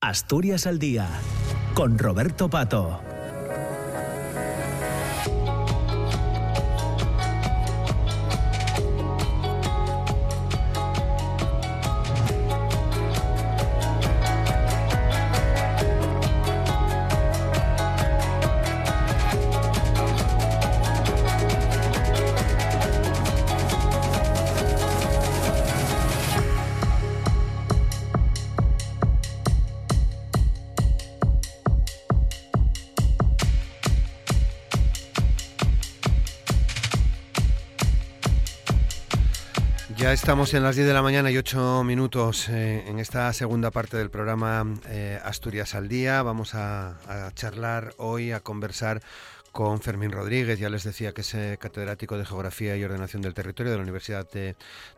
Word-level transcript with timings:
Asturias 0.00 0.68
al 0.68 0.78
Día, 0.78 1.08
con 1.74 1.98
Roberto 1.98 2.48
Pato. 2.48 3.17
Estamos 40.12 40.54
en 40.54 40.62
las 40.62 40.74
10 40.74 40.88
de 40.88 40.94
la 40.94 41.02
mañana 41.02 41.30
y 41.30 41.36
8 41.36 41.84
minutos 41.84 42.48
eh, 42.48 42.82
en 42.86 42.98
esta 42.98 43.30
segunda 43.34 43.70
parte 43.70 43.98
del 43.98 44.10
programa 44.10 44.64
eh, 44.88 45.20
Asturias 45.22 45.74
al 45.74 45.86
Día. 45.88 46.22
Vamos 46.22 46.54
a, 46.54 46.96
charlar 47.34 47.92
hoy, 47.98 48.32
a 48.32 48.40
conversar 48.40 49.02
con 49.52 49.80
Fermín 49.80 50.10
Rodríguez, 50.10 50.58
ya 50.58 50.70
les 50.70 50.84
decía 50.84 51.12
que 51.12 51.20
es 51.20 51.34
eh, 51.34 51.58
catedrático 51.60 52.16
de 52.16 52.24
Geografía 52.24 52.76
y 52.76 52.84
Ordenación 52.84 53.20
del 53.20 53.34
Territorio 53.34 53.70
de 53.70 53.76
la 53.76 53.82
Universidad 53.82 54.26
de, 54.30 54.56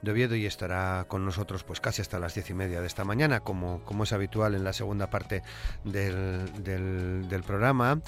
Oviedo 0.08 0.36
y 0.36 0.46
estará 0.46 1.06
con 1.08 1.24
nosotros 1.24 1.64
pues 1.64 1.80
casi 1.80 2.02
hasta 2.02 2.20
las 2.20 2.34
diez 2.34 2.48
y 2.50 2.54
media 2.54 2.80
de 2.80 2.86
esta 2.86 3.04
mañana, 3.04 3.40
como, 3.40 3.82
como 3.84 4.04
es 4.04 4.12
habitual 4.12 4.54
en 4.54 4.62
la 4.62 4.72
segunda 4.72 5.10
parte 5.10 5.42
del, 5.82 6.62
del, 6.62 7.42
programa. 7.42 8.00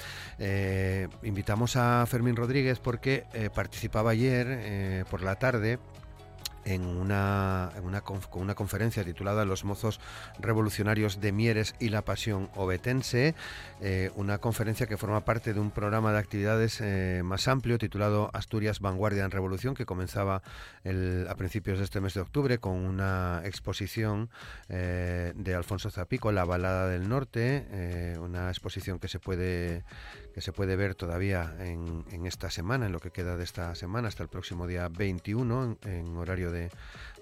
invitamos 1.23 1.75
a 1.75 2.05
Fermín 2.05 2.37
Rodríguez 2.37 2.79
porque 2.79 3.25
participaba 3.53 4.11
ayer 4.11 5.05
por 5.09 5.21
la 5.21 5.35
tarde 5.35 5.79
en 6.65 6.85
una, 6.85 7.71
en 7.75 7.85
una, 7.85 8.55
conferencia 8.55 9.03
titulada 9.03 9.45
Los 9.45 9.63
mozos 9.63 9.99
revolucionarios 10.39 11.19
de 11.19 11.31
Mieres 11.31 11.75
y 11.79 11.89
la 11.89 12.03
pasión 12.03 12.49
obetense, 12.55 13.35
eh, 13.81 14.11
una 14.15 14.37
conferencia 14.37 14.87
que 14.87 14.97
forma 14.97 15.25
parte 15.25 15.53
de 15.53 15.59
un 15.59 15.71
programa 15.71 16.11
de 16.13 16.19
actividades 16.19 16.79
eh, 16.81 17.21
más 17.23 17.47
amplio 17.47 17.77
titulado 17.77 18.29
Asturias 18.33 18.79
Vanguardia 18.79 19.23
en 19.23 19.31
Revolución, 19.31 19.75
que 19.75 19.85
comenzaba 19.85 20.41
a 20.83 21.35
principios 21.35 21.79
de 21.79 21.85
este 21.85 22.01
mes 22.01 22.13
de 22.13 22.21
octubre 22.21 22.57
con 22.57 22.73
una 22.73 23.41
exposición 23.45 24.29
eh, 24.69 25.33
de 25.35 25.55
Alfonso 25.55 25.89
Zapico, 25.89 26.31
La 26.31 26.45
Balada 26.45 26.87
del 26.87 27.09
Norte, 27.09 28.17
una 28.19 28.49
exposición 28.49 28.99
que 28.99 29.07
se 29.07 29.19
puede 29.19 29.83
que 30.33 30.41
se 30.41 30.51
puede 30.51 30.75
ver 30.75 30.95
todavía 30.95 31.55
en, 31.59 32.05
en, 32.11 32.25
esta 32.25 32.49
semana, 32.49 32.87
en 32.87 32.91
lo 32.91 32.99
que 32.99 33.11
queda 33.11 33.37
de 33.37 33.43
esta 33.43 33.73
semana, 33.75 34.07
hasta 34.07 34.23
el 34.23 34.29
próximo 34.29 34.67
día 34.67 34.87
21, 34.89 35.77
en 35.83 36.17
horario 36.17 36.51
de, 36.51 36.69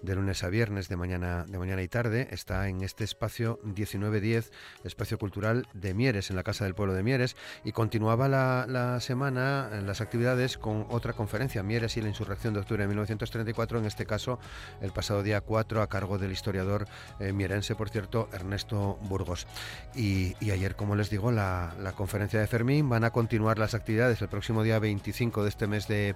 de 0.02 0.16
lunes 0.16 0.44
a 0.44 0.50
viernes 0.50 0.88
de 0.90 0.96
mañana, 0.96 1.46
de 1.48 1.58
mañana 1.60 1.82
y 1.82 1.88
tarde. 1.88 2.28
Está 2.32 2.68
en 2.68 2.82
este 2.82 3.04
espacio 3.04 3.60
1910, 3.64 4.52
espacio 4.84 5.18
cultural 5.18 5.68
de 5.74 5.94
Mieres, 5.94 6.30
en 6.30 6.36
la 6.36 6.44
Casa 6.44 6.66
del 6.66 6.76
Pueblo 6.76 6.94
de 6.94 7.04
Mieres. 7.04 7.36
Y 7.64 7.72
continuaba 7.72 8.28
la, 8.28 8.66
la 8.68 9.00
semana, 9.00 9.70
en 9.74 9.88
las 9.88 10.02
actividades, 10.02 10.58
con 10.58 10.86
otra 10.90 11.14
conferencia, 11.14 11.64
Mieres 11.64 11.98
y 11.98 12.02
la 12.02 12.10
insurrección 12.10 12.54
de 12.54 12.62
octubre 12.62 12.84
de 12.84 12.88
1934, 12.88 13.80
en 13.80 13.86
este 13.86 14.06
caso 14.06 14.40
el 14.82 14.92
pasado 14.92 15.24
día 15.24 15.42
4, 15.42 15.82
a 15.82 15.88
cargo 15.88 16.18
del 16.18 16.32
historiador 16.32 16.88
eh, 17.20 17.34
mierense, 17.34 17.76
por 17.76 17.90
cierto, 17.90 18.30
Ernesto 18.34 18.98
Burgos. 19.04 19.48
Y, 19.96 20.36
ayer, 20.52 20.76
como 20.76 20.96
les 20.96 21.10
digo, 21.10 21.32
la, 21.32 21.74
la, 21.80 21.94
conferencia 21.94 22.40
de 22.40 22.48
Fermín 22.48 22.90
van 22.90 23.01
a 23.04 23.12
continuar 23.12 23.60
las 23.60 23.74
actividades 23.74 24.22
el 24.22 24.28
próximo 24.28 24.64
día 24.64 24.80
25 24.80 25.44
de 25.44 25.50
este 25.50 25.68
mes 25.68 25.88
de 25.88 26.16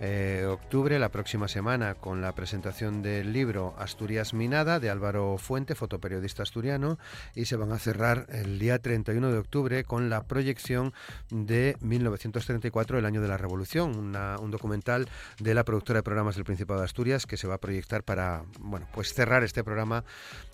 eh, 0.00 0.46
octubre, 0.48 0.98
la 0.98 1.08
próxima 1.08 1.48
semana, 1.48 1.94
con 1.94 2.20
la 2.20 2.32
presentación 2.32 3.02
de 3.02 3.20
el 3.20 3.32
libro 3.32 3.74
Asturias 3.78 4.34
Minada 4.34 4.80
de 4.80 4.90
Álvaro 4.90 5.38
Fuente, 5.38 5.74
fotoperiodista 5.74 6.42
asturiano, 6.42 6.98
y 7.34 7.46
se 7.46 7.56
van 7.56 7.72
a 7.72 7.78
cerrar 7.78 8.26
el 8.28 8.58
día 8.58 8.78
31 8.78 9.30
de 9.30 9.38
octubre 9.38 9.84
con 9.84 10.10
la 10.10 10.24
proyección 10.24 10.92
de 11.30 11.76
1934, 11.80 12.98
el 12.98 13.06
año 13.06 13.20
de 13.20 13.28
la 13.28 13.36
Revolución, 13.36 14.14
un 14.16 14.50
documental 14.50 15.08
de 15.38 15.54
la 15.54 15.64
productora 15.64 15.98
de 15.98 16.02
programas 16.02 16.36
del 16.36 16.44
Principado 16.44 16.80
de 16.80 16.86
Asturias 16.86 17.26
que 17.26 17.36
se 17.36 17.46
va 17.46 17.54
a 17.54 17.58
proyectar 17.58 18.02
para, 18.02 18.44
bueno, 18.60 18.86
pues 18.92 19.14
cerrar 19.14 19.44
este 19.44 19.64
programa 19.64 20.04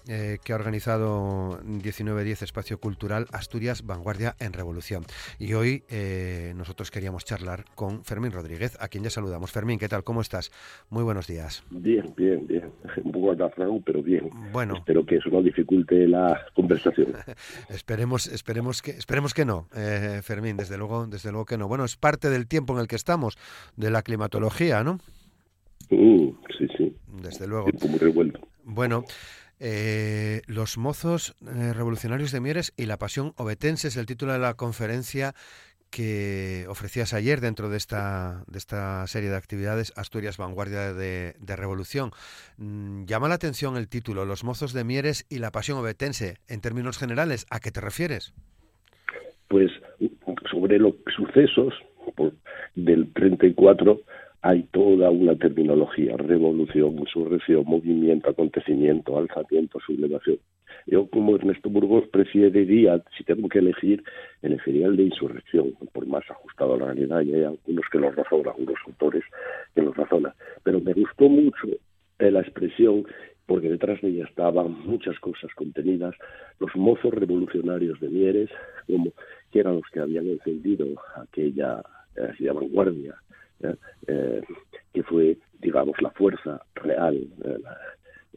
eh, 0.08 0.38
que 0.42 0.52
ha 0.52 0.56
organizado 0.56 1.60
1910 1.62 2.42
Espacio 2.42 2.80
Cultural 2.80 3.28
Asturias 3.32 3.84
Vanguardia 3.84 4.34
en 4.38 4.52
Revolución. 4.52 5.04
Y 5.38 5.52
hoy 5.54 5.69
eh, 5.88 6.52
nosotros 6.56 6.90
queríamos 6.90 7.24
charlar 7.24 7.64
con 7.74 8.04
Fermín 8.04 8.32
Rodríguez, 8.32 8.76
a 8.80 8.88
quien 8.88 9.04
ya 9.04 9.10
saludamos. 9.10 9.50
Fermín, 9.50 9.78
¿qué 9.78 9.88
tal? 9.88 10.04
¿Cómo 10.04 10.20
estás? 10.20 10.50
Muy 10.90 11.02
buenos 11.02 11.26
días. 11.26 11.62
Bien, 11.70 12.12
bien, 12.16 12.46
bien. 12.46 12.70
Un 13.04 13.12
poco 13.12 13.32
atrasado, 13.32 13.80
pero 13.84 14.02
bien. 14.02 14.30
Bueno. 14.52 14.76
Espero 14.76 15.04
que 15.04 15.16
eso 15.16 15.30
no 15.30 15.42
dificulte 15.42 16.06
la 16.08 16.40
conversación. 16.54 17.14
esperemos, 17.68 18.26
esperemos 18.26 18.82
que, 18.82 18.92
esperemos 18.92 19.34
que 19.34 19.44
no, 19.44 19.66
eh, 19.76 20.20
Fermín, 20.22 20.56
desde 20.56 20.76
luego, 20.76 21.06
desde 21.06 21.30
luego 21.30 21.46
que 21.46 21.58
no. 21.58 21.68
Bueno, 21.68 21.84
es 21.84 21.96
parte 21.96 22.30
del 22.30 22.46
tiempo 22.46 22.74
en 22.74 22.80
el 22.80 22.88
que 22.88 22.96
estamos, 22.96 23.38
de 23.76 23.90
la 23.90 24.02
climatología, 24.02 24.82
¿no? 24.84 24.98
Mm, 25.90 26.30
sí, 26.58 26.68
sí. 26.76 26.96
Desde 27.22 27.46
luego. 27.46 27.66
Tiempo 27.66 27.88
muy 27.88 27.98
revuelto. 27.98 28.40
Bueno, 28.64 29.04
eh, 29.60 30.40
los 30.46 30.78
mozos 30.78 31.36
eh, 31.42 31.74
revolucionarios 31.74 32.32
de 32.32 32.40
Mieres 32.40 32.72
y 32.78 32.86
la 32.86 32.96
pasión 32.96 33.34
obetense 33.36 33.88
es 33.88 33.96
el 33.98 34.06
título 34.06 34.32
de 34.32 34.38
la 34.38 34.54
conferencia 34.54 35.34
que 35.90 36.64
ofrecías 36.68 37.12
ayer 37.12 37.40
dentro 37.40 37.68
de 37.68 37.76
esta, 37.76 38.44
de 38.46 38.58
esta 38.58 39.06
serie 39.06 39.28
de 39.28 39.36
actividades 39.36 39.92
Asturias 39.96 40.38
Vanguardia 40.38 40.94
de, 40.94 41.34
Revolución. 41.46 42.10
Mm, 42.56 43.04
llama 43.04 43.28
la 43.28 43.34
atención 43.34 43.76
el 43.76 43.88
título, 43.88 44.24
Los 44.24 44.44
mozos 44.44 44.72
de 44.72 44.84
Mieres 44.84 45.26
y 45.28 45.40
la 45.40 45.50
pasión 45.50 45.78
obetense. 45.78 46.36
En 46.48 46.60
términos 46.60 46.96
generales, 46.96 47.46
¿a 47.50 47.60
qué 47.60 47.70
te 47.70 47.80
refieres? 47.80 48.32
Pues 49.48 49.70
sobre 50.50 50.78
los 50.78 50.94
sucesos 51.14 51.74
del 52.76 53.12
34 53.12 54.00
hay 54.42 54.62
toda 54.72 55.10
una 55.10 55.36
terminología, 55.36 56.16
revolución, 56.16 56.98
insurrección, 56.98 57.64
movimiento, 57.66 58.30
acontecimiento, 58.30 59.18
alzamiento, 59.18 59.78
sublevación. 59.80 60.38
Yo 60.86 61.08
como 61.10 61.36
Ernesto 61.36 61.68
Burgos 61.68 62.08
preferiría, 62.08 63.02
si 63.16 63.24
tengo 63.24 63.48
que 63.48 63.58
elegir, 63.58 64.02
elegiría 64.40 64.86
el 64.86 64.96
de 64.96 65.04
insurrección, 65.04 65.74
por 65.92 66.06
más 66.06 66.24
ajustado 66.30 66.74
a 66.74 66.78
la 66.78 66.86
realidad, 66.86 67.20
y 67.20 67.34
hay 67.34 67.44
algunos 67.44 67.84
que 67.92 67.98
lo 67.98 68.10
razonan, 68.12 68.54
algunos 68.54 68.78
autores 68.86 69.24
que 69.74 69.82
lo 69.82 69.92
razonan. 69.92 70.32
Pero 70.62 70.80
me 70.80 70.94
gustó 70.94 71.28
mucho 71.28 71.68
eh, 72.18 72.30
la 72.30 72.40
expresión 72.40 73.04
porque 73.46 73.68
detrás 73.68 74.00
de 74.00 74.08
ella 74.08 74.24
estaban 74.24 74.86
muchas 74.86 75.18
cosas 75.18 75.52
contenidas, 75.56 76.14
los 76.60 76.74
mozos 76.76 77.12
revolucionarios 77.12 77.98
de 77.98 78.08
Mieres, 78.08 78.50
como 78.86 79.12
que 79.50 79.58
eran 79.58 79.74
los 79.74 79.90
que 79.92 79.98
habían 79.98 80.28
encendido 80.28 80.86
aquella, 81.16 81.82
aquella 82.16 82.52
vanguardia 82.52 83.16
eh, 83.62 84.42
que 84.92 85.02
fue, 85.02 85.38
digamos, 85.60 86.00
la 86.00 86.10
fuerza 86.10 86.62
real 86.74 87.16
eh, 87.44 87.58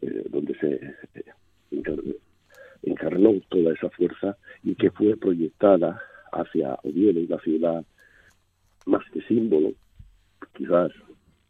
eh, 0.01 0.23
donde 0.29 0.53
se 0.59 0.95
encarnó 2.83 3.39
toda 3.49 3.73
esa 3.73 3.89
fuerza 3.91 4.37
y 4.63 4.75
que 4.75 4.91
fue 4.91 5.15
proyectada 5.15 6.01
hacia 6.31 6.77
Oviedo, 6.83 7.21
la 7.27 7.39
ciudad 7.39 7.85
más 8.85 9.03
que 9.11 9.21
símbolo, 9.21 9.71
quizás, 10.53 10.91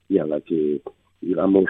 y 0.07 0.19
a 0.19 0.25
la 0.25 0.39
que, 0.41 0.81
digamos, 1.21 1.65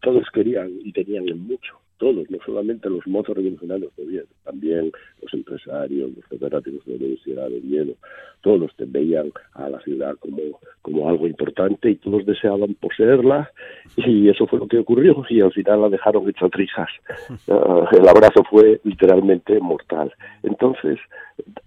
todos 0.00 0.24
querían 0.32 0.70
y 0.82 0.92
tenían 0.92 1.28
en 1.28 1.46
mucho 1.46 1.78
todos, 1.98 2.30
no 2.30 2.38
solamente 2.44 2.90
los 2.90 3.06
mozos 3.06 3.36
revolucionarios 3.36 3.94
de 3.96 4.04
Oviedo, 4.04 4.26
también 4.44 4.92
los 5.22 5.34
empresarios, 5.34 6.10
los 6.14 6.24
catedráticos 6.26 6.84
de 6.84 6.92
la 6.92 6.98
Universidad 6.98 7.48
de 7.48 7.58
Oviedo, 7.58 7.94
todos 8.42 8.74
te 8.76 8.84
veían 8.84 9.32
a 9.54 9.68
la 9.70 9.80
ciudad 9.80 10.16
como, 10.20 10.60
como 10.82 11.08
algo 11.08 11.26
importante 11.26 11.90
y 11.90 11.96
todos 11.96 12.26
deseaban 12.26 12.74
poseerla 12.74 13.50
y 13.96 14.28
eso 14.28 14.46
fue 14.46 14.58
lo 14.58 14.68
que 14.68 14.78
ocurrió 14.78 15.24
y 15.28 15.40
al 15.40 15.52
final 15.52 15.82
la 15.82 15.88
dejaron 15.88 16.28
hecha 16.28 16.48
trijas. 16.48 16.88
Ah, 17.46 17.88
el 17.92 18.08
abrazo 18.08 18.42
fue 18.48 18.80
literalmente 18.84 19.60
mortal. 19.60 20.12
Entonces, 20.42 20.98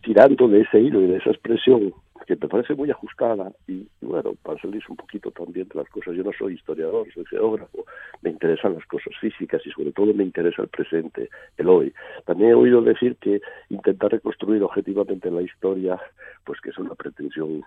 tirando 0.01 0.47
de 0.47 0.61
ese 0.61 0.79
hilo 0.79 1.01
y 1.01 1.07
de 1.07 1.17
esa 1.17 1.29
expresión 1.29 1.93
que 2.27 2.35
me 2.35 2.49
parece 2.49 2.75
muy 2.75 2.91
ajustada 2.91 3.51
y, 3.67 3.87
bueno, 4.01 4.33
para 4.43 4.59
salirse 4.59 4.87
un 4.89 4.97
poquito 4.97 5.31
también 5.31 5.67
de 5.69 5.75
las 5.75 5.89
cosas, 5.89 6.13
yo 6.13 6.23
no 6.23 6.31
soy 6.37 6.55
historiador, 6.55 7.07
soy 7.13 7.25
geógrafo, 7.25 7.85
me 8.21 8.31
interesan 8.31 8.73
las 8.73 8.85
cosas 8.85 9.13
físicas 9.21 9.61
y 9.65 9.71
sobre 9.71 9.93
todo 9.93 10.13
me 10.13 10.25
interesa 10.25 10.61
el 10.61 10.67
presente, 10.67 11.29
el 11.55 11.69
hoy. 11.69 11.93
También 12.25 12.51
he 12.51 12.53
oído 12.53 12.81
decir 12.81 13.15
que 13.15 13.41
intentar 13.69 14.11
reconstruir 14.11 14.61
objetivamente 14.61 15.31
la 15.31 15.41
historia, 15.41 15.99
pues 16.43 16.59
que 16.59 16.71
es 16.71 16.77
una 16.77 16.95
pretensión 16.95 17.63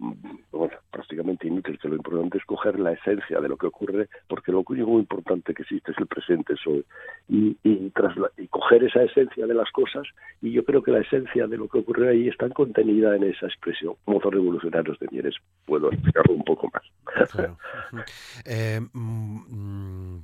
bueno, 0.00 0.74
prácticamente 0.90 1.46
inútil, 1.46 1.78
que 1.78 1.88
lo 1.88 1.96
importante 1.96 2.38
es 2.38 2.44
coger 2.44 2.80
la 2.80 2.92
esencia 2.92 3.40
de 3.40 3.48
lo 3.48 3.56
que 3.56 3.66
ocurre, 3.66 4.08
porque 4.28 4.50
lo 4.50 4.62
único 4.66 4.98
importante 4.98 5.52
que 5.52 5.62
existe 5.62 5.92
es 5.92 5.98
el 5.98 6.06
presente 6.06 6.54
soy, 6.62 6.84
y, 7.28 7.56
y, 7.62 7.92
y 8.38 8.48
coger 8.48 8.84
esa 8.84 9.02
esencia 9.02 9.46
de 9.46 9.54
las 9.54 9.70
cosas, 9.70 10.06
y 10.40 10.52
yo 10.52 10.64
creo 10.64 10.82
que 10.82 10.90
la 10.90 11.00
esencia 11.00 11.46
de 11.46 11.56
lo 11.56 11.68
que 11.68 11.78
ocurre 11.78 12.10
ahí 12.10 12.28
está 12.28 12.48
contenida 12.48 13.14
en 13.14 13.24
esa 13.24 13.46
expresión. 13.46 13.94
Mozos 14.06 14.32
revolucionarios 14.32 14.98
de 14.98 15.08
Mieres, 15.10 15.34
puedo 15.66 15.90
explicarlo 15.92 16.34
un 16.34 16.44
poco 16.44 16.68
más. 16.72 16.82
Eh, 18.46 18.80
mm, 18.92 20.18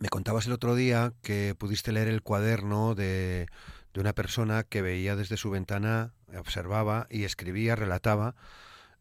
me 0.00 0.08
contabas 0.08 0.46
el 0.46 0.52
otro 0.52 0.74
día 0.74 1.12
que 1.22 1.54
pudiste 1.56 1.92
leer 1.92 2.08
el 2.08 2.22
cuaderno 2.22 2.94
de, 2.94 3.46
de 3.94 4.00
una 4.00 4.12
persona 4.12 4.64
que 4.64 4.82
veía 4.82 5.16
desde 5.16 5.36
su 5.36 5.50
ventana, 5.50 6.12
observaba 6.36 7.06
y 7.10 7.24
escribía, 7.24 7.76
relataba 7.76 8.34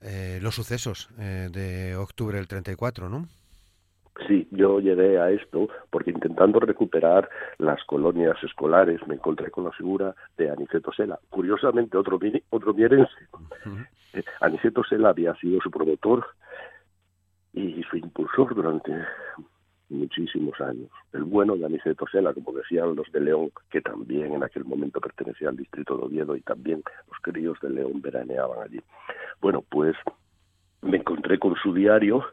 eh, 0.02 0.40
los 0.42 0.56
sucesos 0.56 1.10
eh, 1.20 1.50
de 1.52 1.96
octubre 1.96 2.38
del 2.38 2.48
34, 2.48 3.10
¿no? 3.10 3.28
Sí, 4.28 4.48
yo 4.52 4.80
llegué 4.80 5.20
a 5.20 5.30
esto 5.30 5.68
porque 5.92 6.12
intentando 6.12 6.60
recuperar 6.60 7.30
las 7.60 7.84
colonias 7.84 8.36
escolares 8.44 9.06
me 9.08 9.16
encontré 9.16 9.52
con 9.52 9.66
la 9.66 9.72
figura 9.72 10.16
de 10.38 10.50
Aniceto 10.50 10.92
Sela. 10.92 11.20
Curiosamente, 11.30 11.98
otro, 11.98 12.20
otro 12.50 12.74
mierense. 12.74 13.12
Eh, 14.14 14.24
Aniceto 14.42 14.84
Sela 14.84 15.10
había 15.10 15.36
sido 15.36 15.62
su 15.62 15.70
promotor 15.70 16.26
y 17.54 17.84
su 17.84 17.98
impulsor 17.98 18.56
durante 18.56 18.92
muchísimos 19.90 20.60
años. 20.62 20.90
El 21.14 21.24
bueno 21.24 21.56
de 21.56 21.66
Aniceto 21.66 22.06
Sela, 22.12 22.34
como 22.34 22.52
decían 22.52 22.96
los 22.96 23.12
de 23.12 23.22
León, 23.22 23.52
que 23.70 23.82
también 23.82 24.34
en 24.34 24.44
aquel 24.44 24.66
momento 24.66 25.00
pertenecía 25.00 25.50
al 25.50 25.58
distrito 25.58 25.98
de 25.98 26.04
Oviedo 26.04 26.36
y 26.36 26.42
también 26.42 26.84
los 27.10 27.20
críos 27.22 27.60
de 27.62 27.70
León 27.70 28.02
veraneaban 28.02 28.62
allí. 28.62 28.82
Bueno, 29.42 29.64
pues 29.70 29.96
me 30.82 30.98
encontré 30.98 31.40
con 31.40 31.56
su 31.56 31.74
diario, 31.74 32.26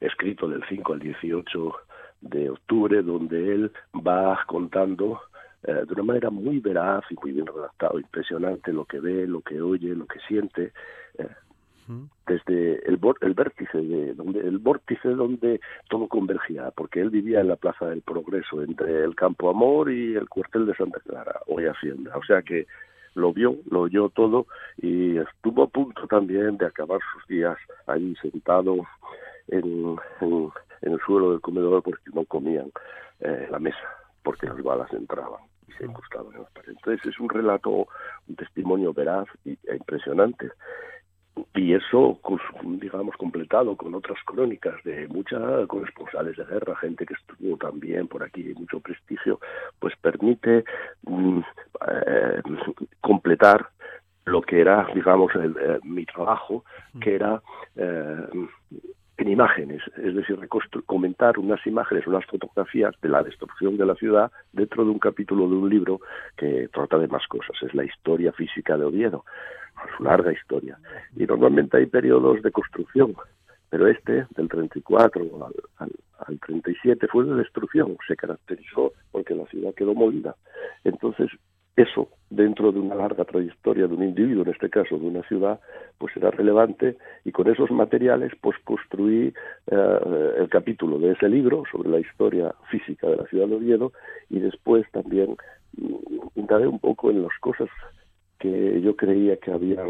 escrito 0.00 0.48
del 0.48 0.62
5 0.68 0.92
al 0.92 0.98
18 1.00 1.74
de 2.22 2.50
octubre, 2.50 3.02
donde 3.02 3.54
él 3.54 3.72
va 3.94 4.38
contando 4.46 5.20
eh, 5.64 5.84
de 5.86 5.94
una 5.94 6.02
manera 6.02 6.30
muy 6.30 6.58
veraz 6.58 7.04
y 7.10 7.14
muy 7.20 7.32
bien 7.32 7.46
redactado, 7.46 7.98
impresionante 7.98 8.72
lo 8.72 8.84
que 8.84 9.00
ve, 9.00 9.26
lo 9.26 9.42
que 9.42 9.60
oye, 9.60 9.94
lo 9.94 10.06
que 10.06 10.18
siente, 10.26 10.72
eh, 11.18 11.28
desde 12.26 12.88
el, 12.88 12.98
el 13.20 13.34
vértice 13.34 13.78
de 13.78 14.14
donde 14.14 14.40
el 14.40 14.58
vórtice 14.58 15.08
donde 15.08 15.60
todo 15.88 16.06
convergía 16.08 16.70
porque 16.70 17.00
él 17.00 17.10
vivía 17.10 17.40
en 17.40 17.48
la 17.48 17.56
plaza 17.56 17.86
del 17.86 18.02
progreso 18.02 18.62
entre 18.62 19.04
el 19.04 19.14
campo 19.14 19.50
amor 19.50 19.90
y 19.90 20.14
el 20.14 20.28
cuartel 20.28 20.66
de 20.66 20.74
Santa 20.74 21.00
Clara 21.00 21.40
hoy 21.46 21.64
hacienda. 21.66 22.16
O 22.16 22.24
sea 22.24 22.42
que 22.42 22.66
lo 23.14 23.32
vio 23.32 23.56
lo 23.70 23.82
oyó 23.82 24.08
todo 24.08 24.46
y 24.78 25.18
estuvo 25.18 25.64
a 25.64 25.66
punto 25.66 26.06
también 26.06 26.56
de 26.56 26.66
acabar 26.66 27.00
sus 27.12 27.26
días 27.26 27.58
ahí 27.86 28.14
sentado 28.22 28.76
en, 29.48 29.96
en, 30.20 30.52
el 30.82 31.00
suelo 31.00 31.32
del 31.32 31.40
comedor 31.40 31.82
porque 31.82 32.10
no 32.14 32.24
comían 32.24 32.70
eh, 33.20 33.48
la 33.50 33.58
mesa 33.58 33.88
porque 34.22 34.46
las 34.46 34.62
balas 34.62 34.92
entraban 34.92 35.40
y 35.68 35.72
se 35.72 35.84
incrustaban 35.84 36.32
en 36.34 36.42
las 36.42 36.50
paredes. 36.52 36.76
Entonces 36.76 37.06
es 37.06 37.20
un 37.20 37.28
relato, 37.28 37.70
un 38.28 38.36
testimonio 38.36 38.92
veraz 38.92 39.26
e 39.44 39.56
impresionante 39.74 40.50
y 41.54 41.74
eso, 41.74 42.18
digamos, 42.62 43.16
completado 43.16 43.76
con 43.76 43.94
otras 43.94 44.18
crónicas 44.24 44.82
de 44.84 45.08
muchas 45.08 45.66
corresponsales 45.66 46.36
de 46.36 46.44
guerra, 46.44 46.76
gente 46.76 47.06
que 47.06 47.14
estuvo 47.14 47.56
también 47.56 48.08
por 48.08 48.22
aquí, 48.22 48.52
mucho 48.56 48.80
prestigio, 48.80 49.40
pues 49.78 49.94
permite 50.00 50.64
mm, 51.02 51.40
eh, 51.88 52.42
completar 53.00 53.68
lo 54.24 54.42
que 54.42 54.60
era, 54.60 54.86
digamos, 54.94 55.34
el, 55.34 55.56
eh, 55.60 55.78
mi 55.84 56.04
trabajo, 56.06 56.64
que 57.00 57.14
era 57.16 57.42
eh, 57.76 58.26
en 59.16 59.28
imágenes, 59.28 59.82
es 59.96 60.14
decir, 60.14 60.38
comentar 60.86 61.38
unas 61.38 61.64
imágenes, 61.66 62.06
unas 62.06 62.24
fotografías 62.26 62.94
de 63.02 63.08
la 63.08 63.22
destrucción 63.22 63.76
de 63.76 63.86
la 63.86 63.94
ciudad 63.94 64.30
dentro 64.52 64.84
de 64.84 64.90
un 64.90 64.98
capítulo 64.98 65.48
de 65.48 65.54
un 65.54 65.70
libro 65.70 66.00
que 66.36 66.68
trata 66.72 66.98
de 66.98 67.08
más 67.08 67.26
cosas, 67.26 67.56
es 67.62 67.74
la 67.74 67.84
historia 67.84 68.32
física 68.32 68.76
de 68.76 68.84
Oviedo 68.84 69.24
su 69.96 70.04
larga 70.04 70.32
historia. 70.32 70.78
Y 71.16 71.24
normalmente 71.24 71.76
hay 71.76 71.86
periodos 71.86 72.42
de 72.42 72.50
construcción, 72.50 73.14
pero 73.70 73.86
este, 73.86 74.26
del 74.36 74.48
34 74.48 75.22
al, 75.46 75.54
al, 75.78 75.90
al 76.26 76.40
37, 76.40 77.08
fue 77.08 77.24
de 77.24 77.34
destrucción, 77.34 77.96
se 78.06 78.16
caracterizó 78.16 78.92
porque 79.10 79.34
la 79.34 79.46
ciudad 79.46 79.74
quedó 79.74 79.94
molida. 79.94 80.36
Entonces, 80.84 81.30
eso, 81.76 82.08
dentro 82.28 82.70
de 82.70 82.78
una 82.78 82.94
larga 82.94 83.24
trayectoria 83.24 83.86
de 83.86 83.94
un 83.94 84.02
individuo, 84.02 84.44
en 84.44 84.50
este 84.50 84.68
caso 84.68 84.98
de 84.98 85.06
una 85.06 85.22
ciudad, 85.22 85.58
pues 85.96 86.14
era 86.16 86.30
relevante 86.30 86.98
y 87.24 87.32
con 87.32 87.48
esos 87.48 87.70
materiales 87.70 88.32
pues 88.42 88.58
construí 88.64 89.32
eh, 89.66 90.32
el 90.38 90.48
capítulo 90.50 90.98
de 90.98 91.12
ese 91.12 91.30
libro 91.30 91.62
sobre 91.72 91.88
la 91.88 92.00
historia 92.00 92.54
física 92.70 93.08
de 93.08 93.16
la 93.16 93.26
ciudad 93.26 93.48
de 93.48 93.54
Oviedo 93.54 93.92
y 94.28 94.40
después 94.40 94.84
también 94.90 95.36
indagué 96.34 96.66
un 96.66 96.78
poco 96.78 97.10
en 97.10 97.22
las 97.22 97.38
cosas 97.40 97.70
que 98.42 98.80
yo 98.80 98.96
creía 98.96 99.36
que 99.36 99.52
habían 99.52 99.86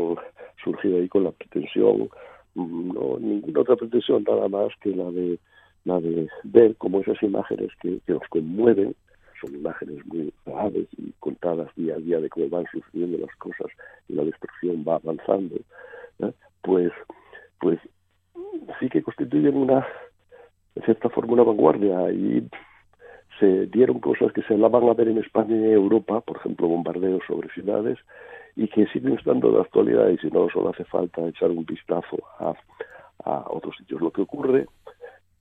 surgido 0.62 0.98
ahí 0.98 1.08
con 1.08 1.24
la 1.24 1.32
pretensión, 1.32 2.10
mm, 2.54 2.92
no 2.92 3.18
ninguna 3.18 3.60
otra 3.62 3.76
pretensión 3.76 4.24
nada 4.28 4.46
más 4.48 4.68
que 4.82 4.94
la 4.94 5.10
de 5.10 5.38
la 5.84 5.98
de 6.00 6.28
ver 6.44 6.76
cómo 6.76 7.00
esas 7.00 7.20
imágenes 7.22 7.70
que, 7.80 7.98
nos 8.06 8.22
conmueven 8.28 8.94
son 9.40 9.54
imágenes 9.54 10.04
muy 10.06 10.32
graves 10.46 10.86
y 10.96 11.12
contadas 11.18 11.74
día 11.74 11.94
a 11.94 11.98
día 11.98 12.20
de 12.20 12.28
cómo 12.28 12.48
van 12.50 12.66
sucediendo 12.70 13.18
las 13.18 13.34
cosas 13.36 13.66
y 14.08 14.14
la 14.14 14.24
destrucción 14.24 14.84
va 14.86 14.96
avanzando, 14.96 15.56
¿eh? 16.20 16.32
pues 16.60 16.92
pues 17.58 17.78
sí 18.78 18.88
que 18.90 19.02
constituyen 19.02 19.56
una 19.56 19.86
en 20.76 20.82
cierta 20.84 21.08
forma 21.08 21.32
una 21.32 21.42
vanguardia 21.42 22.12
y 22.12 22.46
se 23.40 23.66
dieron 23.66 23.98
cosas 23.98 24.32
que 24.32 24.42
se 24.42 24.56
la 24.56 24.68
van 24.68 24.88
a 24.88 24.94
ver 24.94 25.08
en 25.08 25.18
España 25.18 25.56
y 25.56 25.64
en 25.64 25.72
Europa, 25.72 26.20
por 26.20 26.36
ejemplo, 26.36 26.68
bombardeos 26.68 27.22
sobre 27.26 27.48
ciudades, 27.50 27.98
y 28.56 28.68
que 28.68 28.86
siguen 28.88 29.14
estando 29.14 29.50
de 29.50 29.60
actualidad 29.60 30.08
y 30.08 30.18
si 30.18 30.28
no 30.28 30.48
solo 30.50 30.70
hace 30.70 30.84
falta 30.84 31.26
echar 31.26 31.50
un 31.50 31.64
vistazo 31.64 32.18
a, 32.38 32.54
a 33.24 33.44
otros 33.50 33.76
sitios. 33.76 34.00
Lo 34.00 34.10
que 34.10 34.22
ocurre 34.22 34.66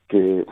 que 0.07 0.45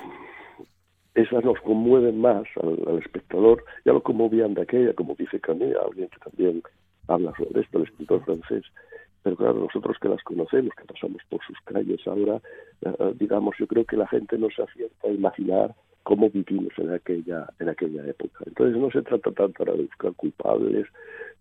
esas 1.15 1.43
nos 1.43 1.59
conmueven 1.61 2.21
más 2.21 2.43
al, 2.61 2.97
espectador, 2.97 3.63
ya 3.85 3.93
lo 3.93 4.01
conmovían 4.01 4.53
de 4.53 4.61
aquella, 4.61 4.93
como 4.93 5.15
dice 5.15 5.39
Camus, 5.39 5.75
alguien 5.83 6.07
que 6.09 6.19
también 6.19 6.63
habla 7.07 7.33
sobre 7.35 7.61
esto, 7.61 7.77
el 7.77 7.85
escritor 7.85 8.23
francés, 8.23 8.63
pero 9.23 9.35
claro, 9.35 9.55
nosotros 9.55 9.97
que 9.99 10.07
las 10.07 10.23
conocemos, 10.23 10.73
que 10.75 10.85
pasamos 10.85 11.21
por 11.29 11.41
sus 11.45 11.57
calles 11.65 11.99
ahora, 12.07 12.39
eh, 12.81 13.13
digamos, 13.15 13.55
yo 13.59 13.67
creo 13.67 13.83
que 13.83 13.97
la 13.97 14.07
gente 14.07 14.37
no 14.37 14.47
se 14.49 14.63
acierta 14.63 15.07
a 15.07 15.11
imaginar 15.11 15.75
cómo 16.09 16.27
vivimos 16.31 16.73
en 16.79 16.91
aquella 16.91 17.47
en 17.59 17.69
aquella 17.69 18.03
época. 18.03 18.43
Entonces 18.47 18.75
no 18.81 18.89
se 18.89 19.03
trata 19.03 19.31
tanto 19.31 19.63
de 19.63 19.83
buscar 19.83 20.11
culpables 20.13 20.87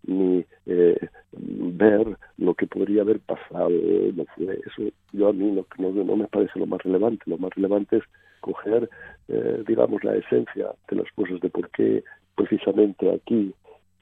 ni 0.05 0.45
eh, 0.67 1.07
ver 1.31 2.05
lo 2.37 2.53
que 2.53 2.67
podría 2.67 3.01
haber 3.01 3.19
pasado, 3.19 3.71
no 4.13 4.25
fue 4.35 4.59
eso. 4.67 4.83
Yo 5.11 5.29
a 5.29 5.33
mí 5.33 5.49
no, 5.51 5.65
no, 5.79 6.15
me 6.15 6.27
parece 6.27 6.59
lo 6.59 6.67
más 6.67 6.83
relevante. 6.83 7.23
Lo 7.25 7.39
más 7.39 7.49
relevante 7.55 7.97
es 7.97 8.03
coger, 8.41 8.87
eh, 9.27 9.63
digamos, 9.67 10.03
la 10.03 10.15
esencia 10.15 10.67
de 10.87 10.95
las 10.97 11.11
cosas, 11.13 11.39
de 11.39 11.49
por 11.49 11.67
qué 11.71 12.03
precisamente 12.35 13.11
aquí 13.11 13.51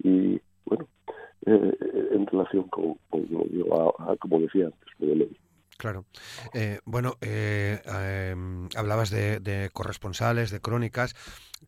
y 0.03 0.37
bueno, 0.65 0.85
eh, 1.45 1.77
en 2.11 2.27
relación 2.27 2.63
con, 2.63 2.95
con, 3.09 3.25
como 4.19 4.39
decía 4.41 4.65
antes, 4.65 4.89
de 4.99 5.29
Claro. 5.77 6.05
Eh, 6.55 6.79
bueno, 6.85 7.13
eh, 7.21 7.79
em, 7.85 8.67
hablabas 8.75 9.11
de, 9.11 9.69
corresponsales, 9.71 10.49
de 10.51 10.59
crónicas. 10.59 11.13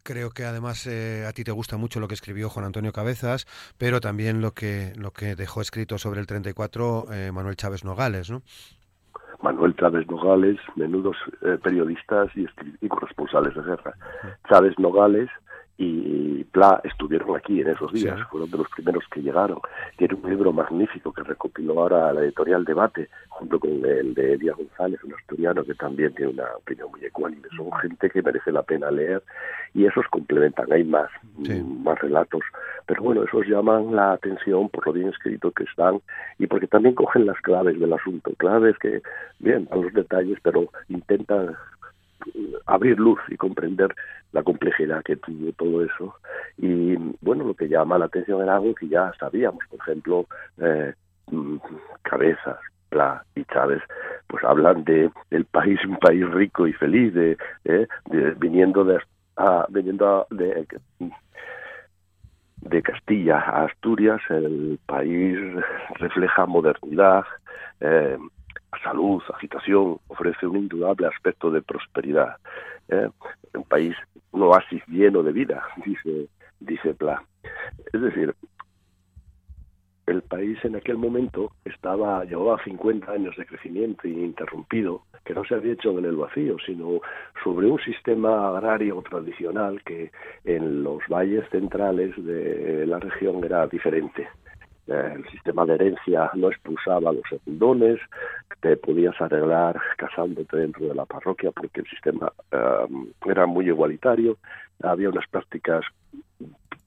Creo 0.03 0.31
que 0.31 0.45
además 0.45 0.87
eh, 0.87 1.25
a 1.27 1.31
ti 1.31 1.43
te 1.43 1.51
gusta 1.51 1.77
mucho 1.77 1.99
lo 1.99 2.07
que 2.07 2.15
escribió 2.15 2.49
Juan 2.49 2.65
Antonio 2.65 2.91
Cabezas, 2.91 3.45
pero 3.77 3.99
también 4.01 4.41
lo 4.41 4.51
que 4.51 4.93
lo 4.95 5.11
que 5.11 5.35
dejó 5.35 5.61
escrito 5.61 5.97
sobre 5.97 6.19
el 6.19 6.27
34 6.27 7.05
Manuel 7.33 7.55
Chávez 7.55 7.83
Nogales, 7.85 8.31
¿no? 8.31 8.41
Manuel 9.41 9.75
Chávez 9.75 10.07
Nogales, 10.09 10.59
menudos 10.75 11.15
periodistas 11.63 12.29
y, 12.35 12.45
y, 12.81 12.87
corresponsales 12.87 13.55
de 13.55 13.61
guerra. 13.61 13.93
Chávez 14.49 14.77
Nogales 14.77 15.29
y 15.81 16.43
Pla 16.51 16.81
estuvieron 16.83 17.37
aquí 17.37 17.61
en 17.61 17.69
esos 17.69 17.93
días, 17.93 18.19
fueron 18.29 18.51
de 18.51 18.57
los 18.57 18.69
primeros 18.69 19.05
que 19.09 19.21
llegaron. 19.21 19.59
Tiene 19.97 20.15
un 20.15 20.29
libro 20.29 20.51
magnífico 20.51 21.13
que 21.13 21.23
recopiló 21.23 21.79
ahora 21.79 22.11
la 22.11 22.21
editorial 22.21 22.65
Debate, 22.65 23.07
junto 23.29 23.57
con 23.61 23.71
el 23.85 24.13
de 24.13 24.33
Elia 24.33 24.53
González, 24.53 25.01
un 25.05 25.13
asturiano 25.13 25.63
que 25.63 25.73
también 25.75 26.13
tiene 26.15 26.33
una 26.33 26.51
opinión 26.57 26.91
muy 26.91 27.05
ecuánime. 27.05 27.47
Son 27.55 27.71
gente 27.79 28.09
que 28.09 28.21
merece 28.21 28.51
la 28.51 28.63
pena 28.63 28.91
leer 28.91 29.23
y 29.73 29.85
esos 29.85 30.05
complementan. 30.09 30.69
Hay 30.69 30.83
más, 30.83 31.09
más 31.37 31.97
relatos, 31.99 32.41
pero 32.85 33.01
bueno, 33.01 33.23
esos 33.23 33.47
llaman 33.47 33.95
la 33.95 34.11
atención 34.11 34.67
por 34.67 34.85
lo 34.85 34.91
bien 34.91 35.07
escrito 35.07 35.51
que 35.51 35.63
están 35.63 36.01
y 36.39 36.47
porque 36.47 36.67
también 36.67 36.93
cogen 36.93 37.25
las 37.25 37.39
claves 37.39 37.79
del 37.79 37.93
asunto. 37.93 38.33
Claves 38.37 38.77
que, 38.79 39.01
bien, 39.39 39.65
a 39.71 39.77
los 39.77 39.93
detalles, 39.93 40.39
pero 40.43 40.67
intentan 40.89 41.55
abrir 42.65 42.99
luz 42.99 43.19
y 43.29 43.37
comprender 43.37 43.95
la 44.31 44.43
complejidad 44.43 45.03
que 45.03 45.15
tuvo 45.15 45.51
todo 45.53 45.83
eso. 45.83 46.15
Y 46.57 46.95
bueno, 47.21 47.43
lo 47.43 47.53
que 47.53 47.67
llama 47.67 47.97
la 47.97 48.05
atención 48.05 48.41
era 48.41 48.55
algo 48.55 48.75
que 48.75 48.87
ya 48.87 49.11
sabíamos, 49.19 49.63
por 49.69 49.79
ejemplo, 49.79 50.25
eh, 50.59 50.93
mm, 51.31 51.57
cabezas, 52.03 52.57
Pla 52.89 53.23
y 53.35 53.45
Chávez, 53.45 53.81
pues 54.27 54.43
hablan 54.43 54.83
de 54.83 55.11
el 55.29 55.45
país, 55.45 55.79
un 55.85 55.97
país 55.97 56.27
rico 56.31 56.67
y 56.67 56.73
feliz, 56.73 57.13
de, 57.13 57.37
eh, 57.65 57.87
viniendo 58.37 58.83
de, 58.83 58.99
viniendo 59.69 60.25
de, 60.31 60.65
de 62.61 62.81
Castilla 62.81 63.39
a 63.39 63.65
Asturias, 63.65 64.21
el 64.29 64.79
país 64.85 65.37
refleja 65.99 66.45
modernidad, 66.45 67.25
eh, 67.79 68.17
salud, 68.83 69.21
agitación, 69.33 69.99
ofrece 70.07 70.47
un 70.47 70.57
indudable 70.57 71.07
aspecto 71.07 71.51
de 71.51 71.61
prosperidad. 71.61 72.37
Eh, 72.89 73.09
un 73.53 73.63
país, 73.63 73.95
un 74.31 74.43
oasis 74.43 74.81
lleno 74.87 75.23
de 75.23 75.31
vida, 75.31 75.63
dice, 75.85 76.27
dice 76.59 76.93
Pla. 76.93 77.23
Es 77.93 78.01
decir, 78.01 78.35
el 80.09 80.21
país 80.23 80.57
en 80.63 80.75
aquel 80.75 80.97
momento 80.97 81.51
estaba 81.65 82.25
llevaba 82.25 82.63
50 82.63 83.11
años 83.11 83.35
de 83.37 83.45
crecimiento 83.45 84.07
ininterrumpido, 84.07 85.03
que 85.23 85.33
no 85.33 85.43
se 85.45 85.55
había 85.55 85.73
hecho 85.73 85.97
en 85.97 86.05
el 86.05 86.15
vacío, 86.15 86.57
sino 86.65 86.99
sobre 87.43 87.67
un 87.67 87.79
sistema 87.79 88.49
agrario 88.49 89.01
tradicional 89.07 89.81
que 89.83 90.11
en 90.45 90.83
los 90.83 90.99
valles 91.07 91.47
centrales 91.51 92.15
de 92.17 92.85
la 92.87 92.99
región 92.99 93.43
era 93.43 93.67
diferente. 93.67 94.27
El 94.89 95.23
sistema 95.29 95.65
de 95.65 95.75
herencia 95.75 96.31
no 96.33 96.49
expulsaba 96.49 97.11
a 97.11 97.13
los 97.13 97.23
segundones, 97.29 97.99
te 98.59 98.75
podías 98.75 99.19
arreglar 99.21 99.79
casándote 99.97 100.57
dentro 100.57 100.87
de 100.87 100.95
la 100.95 101.05
parroquia 101.05 101.51
porque 101.51 101.81
el 101.81 101.87
sistema 101.87 102.33
eh, 102.51 102.87
era 103.27 103.45
muy 103.45 103.67
igualitario, 103.67 104.37
había 104.81 105.09
unas 105.09 105.27
prácticas 105.27 105.85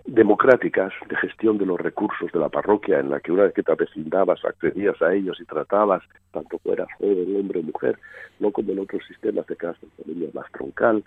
democráticas 0.04 0.92
de 1.09 1.16
gestión 1.16 1.59
de 1.59 1.66
los 1.66 1.80
recursos 1.80 2.30
de 2.32 2.38
la 2.40 2.49
parroquia, 2.49 2.99
en 2.99 3.11
la 3.11 3.21
que 3.21 3.30
una 3.30 3.44
vez 3.44 3.54
que 3.54 3.62
te 3.62 3.73
avecindabas 3.73 4.44
accedías 4.44 5.00
a 5.00 5.14
ellos 5.14 5.38
y 5.40 5.44
tratabas, 5.44 6.02
tanto 6.32 6.59
fueras 6.59 6.88
joven, 6.99 7.37
hombre 7.37 7.61
o 7.61 7.62
mujer, 7.62 7.99
no 8.40 8.50
como 8.50 8.73
en 8.73 8.80
otros 8.80 9.02
sistemas 9.06 9.47
de 9.47 9.56
casa 9.56 9.78
familia 10.02 10.28
más 10.35 10.50
troncal. 10.50 11.04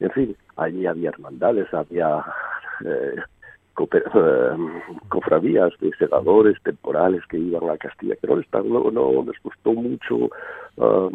En 0.00 0.10
fin, 0.12 0.36
allí 0.56 0.86
había 0.86 1.10
hermandades, 1.10 1.72
había 1.74 2.24
eh, 2.86 3.16
cofradías 5.08 5.72
de 5.80 5.92
segadores 5.98 6.60
temporales 6.62 7.22
que 7.28 7.38
iban 7.38 7.68
a 7.70 7.78
Castilla, 7.78 8.16
que 8.16 8.26
no 8.26 8.36
les, 8.36 8.46
no, 8.52 8.90
no 8.90 9.22
les 9.22 9.38
costó 9.40 9.72
mucho 9.72 10.16
uh, 10.76 11.10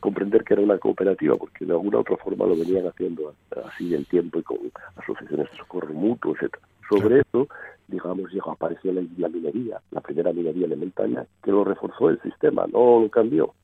comprender 0.00 0.44
que 0.44 0.54
era 0.54 0.62
una 0.62 0.78
cooperativa, 0.78 1.36
porque 1.36 1.64
de 1.64 1.72
alguna 1.72 1.98
otra 1.98 2.16
forma 2.16 2.46
lo 2.46 2.56
venían 2.56 2.86
haciendo 2.86 3.34
así 3.66 3.94
en 3.94 4.04
tiempo 4.04 4.38
y 4.38 4.42
con 4.42 4.58
asociaciones 4.96 5.50
de 5.50 5.56
socorro 5.56 5.92
mutuo, 5.92 6.34
etcétera. 6.34 6.62
Sobre 6.88 7.20
eso, 7.20 7.48
digamos, 7.88 8.32
llegó, 8.32 8.52
apareció 8.52 8.92
la, 8.92 9.02
la, 9.18 9.28
minería, 9.28 9.80
la 9.90 10.00
primera 10.00 10.32
minería 10.32 10.66
elementaria, 10.66 11.26
que 11.42 11.50
lo 11.50 11.64
reforzó 11.64 12.08
el 12.10 12.20
sistema, 12.22 12.66
no 12.72 13.00
lo 13.00 13.10
cambió. 13.10 13.54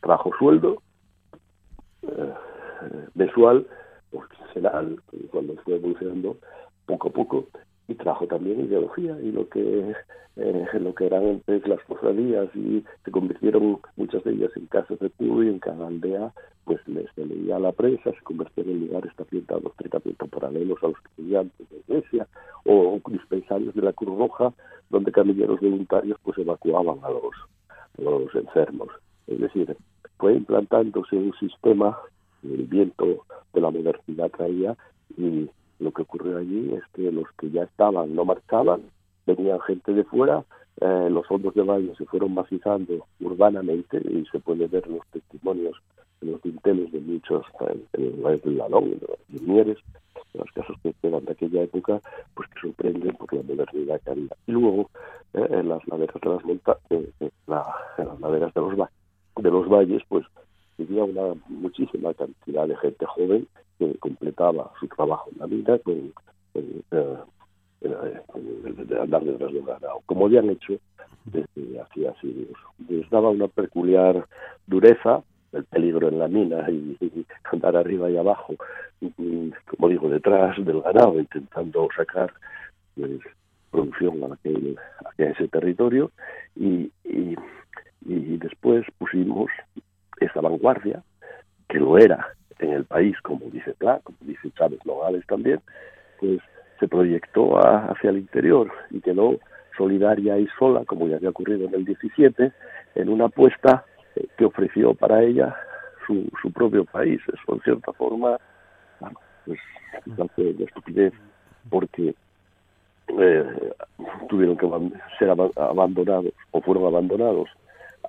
Trajo 0.00 0.30
sueldo 0.38 0.80
eh, 2.02 2.32
mensual 3.14 3.66
o 4.12 4.24
quincenal, 4.24 4.98
cuando 5.30 5.54
fue 5.56 5.76
evolucionando 5.76 6.36
poco 6.86 7.08
a 7.08 7.12
poco, 7.12 7.46
y 7.90 7.94
trajo 7.96 8.26
también 8.26 8.64
ideología 8.64 9.18
y 9.20 9.32
lo 9.32 9.48
que 9.48 9.94
eh, 10.36 10.66
lo 10.80 10.94
que 10.94 11.06
eran 11.06 11.26
antes 11.26 11.66
las 11.66 11.82
cofradías 11.84 12.48
y 12.54 12.84
se 13.04 13.10
convirtieron 13.10 13.80
muchas 13.96 14.22
de 14.24 14.32
ellas 14.32 14.50
en 14.56 14.66
casas 14.66 14.98
de 15.00 15.10
culto 15.10 15.42
y 15.42 15.48
en 15.48 15.58
cada 15.58 15.88
aldea 15.88 16.32
pues 16.64 16.80
se 16.84 17.26
leía 17.26 17.58
la 17.58 17.72
prensa, 17.72 18.12
se 18.12 18.22
convirtieron 18.22 18.74
en 18.74 18.86
lugares 18.86 19.12
también 19.16 19.44
tratamiento 19.44 20.26
paralelos 20.28 20.78
a 20.82 20.88
los 20.88 20.96
estudiantes 21.10 21.68
de 21.68 21.78
iglesia 21.78 22.28
o 22.64 23.00
dispensarios 23.08 23.74
de 23.74 23.82
la 23.82 23.92
Cruz 23.92 24.16
Roja 24.16 24.54
donde 24.88 25.10
camilleros 25.10 25.60
voluntarios 25.60 26.18
pues 26.22 26.38
evacuaban 26.38 26.98
a 27.02 27.10
los, 27.10 27.34
los 27.98 28.34
enfermos. 28.34 28.88
Es 29.26 29.40
decir, 29.40 29.76
fue 30.18 30.34
implantándose 30.34 31.16
un 31.16 31.32
sistema, 31.40 31.98
el 32.44 32.66
viento 32.66 33.24
de 33.52 33.60
la 33.60 33.70
modernidad 33.70 34.30
traía 34.30 34.76
y 35.16 35.50
lo 35.80 35.92
que 35.92 36.02
ocurrió 36.02 36.38
allí 36.38 36.72
es 36.74 36.82
que 36.92 37.10
los 37.10 37.26
que 37.38 37.50
ya 37.50 37.64
estaban 37.64 38.14
no 38.14 38.24
marchaban, 38.24 38.82
venían 39.26 39.60
gente 39.60 39.92
de 39.92 40.04
fuera, 40.04 40.44
eh, 40.80 41.08
los 41.10 41.26
fondos 41.26 41.54
de 41.54 41.62
baño 41.62 41.94
se 41.96 42.04
fueron 42.06 42.34
macizando 42.34 43.06
urbanamente 43.20 43.98
y 43.98 44.24
se 44.30 44.38
puede 44.38 44.66
ver 44.66 44.86
los 44.88 45.06
testimonios 45.08 45.76
en 46.20 46.32
los 46.32 46.42
dinteles 46.42 46.92
de 46.92 47.00
muchos, 47.00 47.44
eh, 47.60 47.84
en 47.94 48.40
el 48.44 48.58
Lalón, 48.58 49.00
en 49.32 49.52
Mieres, 49.52 49.78
en 50.34 50.40
los 50.40 50.50
casos 50.52 50.76
que 50.82 50.92
quedan 51.02 51.24
de 51.24 51.32
aquella 51.32 51.62
época, 51.62 52.00
pues 52.34 52.48
que 52.50 52.60
sorprenden 52.60 53.16
por 53.16 53.32
la 53.32 53.42
modernidad 53.42 54.00
que 54.02 54.10
había. 54.10 54.36
Y 54.46 54.52
luego, 54.52 54.90
eh, 55.34 55.46
en 55.50 55.68
las 55.68 55.86
laderas 55.88 56.20
de 56.20 56.30
las 56.30 56.44
montañas, 56.44 56.80
la, 57.46 57.74
en 57.98 58.06
las 58.06 58.20
laderas 58.20 58.54
de 58.54 58.60
los, 58.60 58.88
de 59.36 59.50
los 59.50 59.68
valles, 59.68 60.02
pues 60.08 60.24
vivía 60.76 61.04
una 61.04 61.34
muchísima 61.48 62.14
cantidad 62.14 62.66
de 62.68 62.76
gente 62.76 63.06
joven 63.06 63.46
que 63.80 63.98
completaba 63.98 64.70
su 64.78 64.86
trabajo 64.88 65.30
en 65.32 65.38
la 65.38 65.46
vida 65.46 65.78
con, 65.78 66.12
eh, 66.54 67.16
andar 69.00 69.24
detrás 69.24 69.52
de 69.52 69.60
ganado, 69.62 70.02
como 70.04 70.26
habían 70.26 70.50
hecho 70.50 70.74
desde 71.24 71.80
hacía 71.80 72.14
siglos. 72.20 72.58
Les 72.88 73.08
daba 73.08 73.30
una 73.30 73.48
peculiar 73.48 74.26
dureza, 74.66 75.22
el 75.52 75.64
peligro 75.64 76.08
en 76.08 76.18
la 76.18 76.28
mina 76.28 76.70
y, 76.70 76.96
andar 77.50 77.74
arriba 77.76 78.10
y 78.10 78.18
abajo, 78.18 78.54
como 79.66 79.88
digo, 79.88 80.10
detrás 80.10 80.62
del 80.64 80.82
ganado, 80.82 81.18
intentando 81.18 81.88
sacar 81.96 82.32
pues, 82.94 83.18
producción 83.70 84.22
a, 84.24 84.34
aquel, 84.34 84.76
a 85.04 85.22
ese 85.22 85.48
territorio 85.48 86.10
y, 86.54 86.92
y 87.04 88.36
después 88.36 88.84
pusimos 88.98 89.50
esa 90.20 90.40
vanguardia, 90.42 91.02
que 91.68 91.78
lo 91.78 91.96
era 91.96 92.34
en 92.58 92.72
el 92.72 92.84
país, 92.84 93.16
como 93.22 93.46
dice 93.46 93.74
Pla, 93.74 94.00
como 94.02 94.18
dice 94.22 94.50
Chávez 94.56 94.80
Nogales 94.84 95.26
también, 95.26 95.60
pues 96.18 96.40
se 96.78 96.88
proyectó 96.88 97.56
hacia 97.58 98.10
el 98.10 98.18
interior 98.18 98.70
y 98.90 99.00
quedó 99.00 99.38
solidaria 99.76 100.38
y 100.38 100.46
sola, 100.58 100.84
como 100.84 101.08
ya 101.08 101.16
había 101.16 101.30
ocurrido 101.30 101.66
en 101.66 101.74
el 101.74 101.84
17, 101.84 102.52
en 102.94 103.08
una 103.08 103.26
apuesta 103.26 103.84
eh, 104.16 104.26
que 104.36 104.44
ofreció 104.44 104.94
para 104.94 105.22
ella 105.22 105.54
su, 106.06 106.28
su 106.42 106.52
propio 106.52 106.84
país. 106.84 107.20
Eso, 107.28 107.54
en 107.54 107.60
cierta 107.62 107.92
forma, 107.92 108.38
pues 109.46 109.58
fue 110.34 110.52
de 110.52 110.64
estupidez, 110.64 111.12
porque 111.68 112.14
eh, 113.18 113.72
tuvieron 114.28 114.56
que 114.56 114.68
ser 115.18 115.30
abandonados 115.30 116.32
o 116.52 116.60
fueron 116.60 116.86
abandonados 116.86 117.48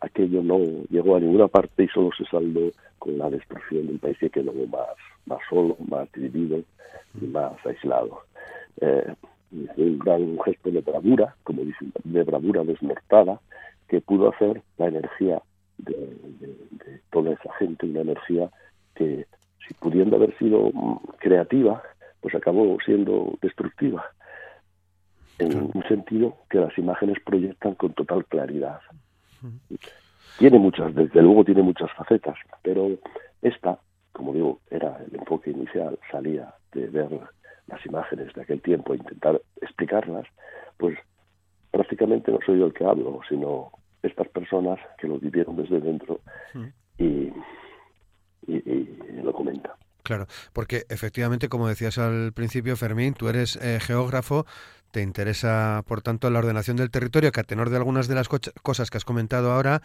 aquello 0.02 0.44
no 0.44 0.60
llegó 0.90 1.16
a 1.16 1.20
ninguna 1.20 1.48
parte 1.48 1.84
y 1.84 1.88
solo 1.88 2.10
se 2.18 2.26
saldó 2.26 2.72
con 3.00 3.18
la 3.18 3.30
destrucción 3.30 3.88
del 3.88 4.00
país 4.00 4.18
que 4.20 4.30
quedó 4.30 4.54
más, 4.68 4.96
más 5.26 5.40
solo, 5.50 5.78
más 5.88 6.12
dividido 6.12 6.62
y 7.20 7.26
más 7.26 7.54
aislado. 7.66 8.22
Eh, 8.82 9.14
un 9.52 10.00
gran 10.00 10.40
gesto 10.46 10.72
de 10.72 10.82
bravura, 10.82 11.36
como 11.44 11.64
dicen, 11.64 11.92
de 12.04 12.24
bravura 12.24 12.64
desnortada, 12.64 13.40
que 13.88 14.02
pudo 14.02 14.30
hacer 14.30 14.62
la 14.78 14.88
energía 14.88 15.42
de, 15.78 16.18
toda 17.12 17.34
esa 17.34 17.54
gente, 17.56 17.86
una 17.86 18.02
energía 18.02 18.50
que, 18.96 19.26
si 19.68 19.74
pudiendo 19.76 20.16
haber 20.16 20.38
sido 20.38 20.72
creativa, 21.20 21.84
pues 22.22 22.34
acabó 22.36 22.78
siendo 22.86 23.38
destructiva, 23.42 24.06
en 25.40 25.72
un 25.74 25.84
sentido 25.88 26.38
que 26.50 26.60
las 26.60 26.78
imágenes 26.78 27.18
proyectan 27.26 27.76
con 27.76 27.94
total 27.94 28.26
claridad. 28.26 28.80
Tiene 30.38 30.60
muchas, 30.60 30.94
desde 30.96 31.22
luego 31.22 31.44
tiene 31.44 31.62
muchas 31.62 31.92
facetas, 31.94 32.36
pero 32.62 32.90
esta, 33.42 33.80
como 34.12 34.34
digo, 34.34 34.60
era 34.70 34.98
el 35.06 35.16
enfoque 35.16 35.52
inicial, 35.52 36.00
salía 36.12 36.54
de 36.74 36.88
ver 36.88 37.10
las 37.68 37.86
imágenes 37.86 38.34
de 38.34 38.42
aquel 38.42 38.62
tiempo 38.62 38.94
e 38.94 38.98
intentar 38.98 39.42
explicarlas, 39.62 40.26
pues 40.78 40.98
prácticamente 41.72 42.32
no 42.32 42.40
soy 42.46 42.60
yo 42.60 42.66
el 42.68 42.74
que 42.74 42.86
hablo, 42.86 43.22
sino 43.28 43.72
estas 44.04 44.28
personas 44.30 44.80
que 44.98 45.08
lo 45.08 45.20
vivieron 45.20 45.56
desde 45.56 45.80
dentro 45.80 46.20
y, 46.98 47.32
lo 49.24 49.34
comentan. 49.34 49.74
Claro, 50.04 50.26
porque 50.52 50.84
efectivamente, 50.90 51.48
como 51.48 51.68
decías 51.68 52.00
al 52.00 52.34
principio, 52.34 52.76
Fermín, 52.76 53.14
tú 53.14 53.30
eres 53.30 53.56
eh, 53.58 53.80
geógrafo, 53.80 54.46
te 54.92 55.02
interesa, 55.02 55.84
por 55.88 56.02
tanto, 56.02 56.30
la 56.30 56.40
ordenación 56.40 56.78
del 56.78 56.92
territorio, 56.92 57.32
que 57.32 57.40
a 57.40 57.44
tenor 57.44 57.70
de 57.70 57.78
algunas 57.78 58.08
de 58.08 58.16
las 58.16 58.28
cosas 58.28 58.90
que 58.90 58.98
has 58.98 59.06
comentado 59.06 59.52
ahora, 59.52 59.82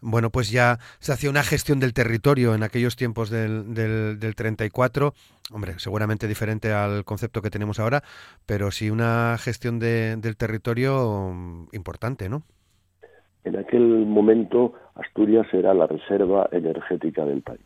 bueno, 0.00 0.30
pues 0.30 0.50
ya 0.50 0.78
se 0.98 1.12
hacía 1.12 1.30
una 1.30 1.42
gestión 1.42 1.80
del 1.80 1.94
territorio 1.94 2.54
en 2.54 2.62
aquellos 2.62 2.96
tiempos 2.96 3.30
del, 3.30 3.74
del, 3.74 4.18
del 4.18 4.34
34, 4.34 5.14
hombre, 5.52 5.74
seguramente 5.78 6.26
diferente 6.26 6.72
al 6.72 7.04
concepto 7.04 7.42
que 7.42 7.50
tenemos 7.50 7.80
ahora, 7.80 8.02
pero 8.46 8.70
sí 8.70 8.90
una 8.90 9.36
gestión 9.38 9.78
de, 9.78 10.16
del 10.16 10.36
territorio 10.36 11.30
mm, 11.32 11.68
importante, 11.72 12.28
¿no? 12.28 12.42
En 13.44 13.56
aquel 13.56 14.04
momento 14.06 14.74
Asturias 14.94 15.46
era 15.52 15.72
la 15.72 15.86
reserva 15.86 16.48
energética 16.52 17.24
del 17.24 17.40
país. 17.42 17.64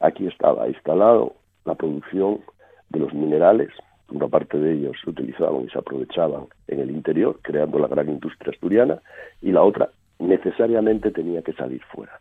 Aquí 0.00 0.26
estaba 0.26 0.68
instalado 0.68 1.36
la 1.64 1.74
producción 1.74 2.40
de 2.88 3.00
los 3.00 3.12
minerales, 3.12 3.70
una 4.12 4.28
parte 4.28 4.58
de 4.58 4.74
ellos 4.74 4.96
se 5.02 5.10
utilizaban 5.10 5.64
y 5.64 5.70
se 5.70 5.78
aprovechaban 5.78 6.46
en 6.68 6.80
el 6.80 6.90
interior, 6.90 7.38
creando 7.42 7.78
la 7.78 7.88
gran 7.88 8.08
industria 8.08 8.52
asturiana, 8.52 9.00
y 9.40 9.52
la 9.52 9.62
otra 9.62 9.90
necesariamente 10.18 11.10
tenía 11.10 11.42
que 11.42 11.52
salir 11.52 11.82
fuera. 11.92 12.12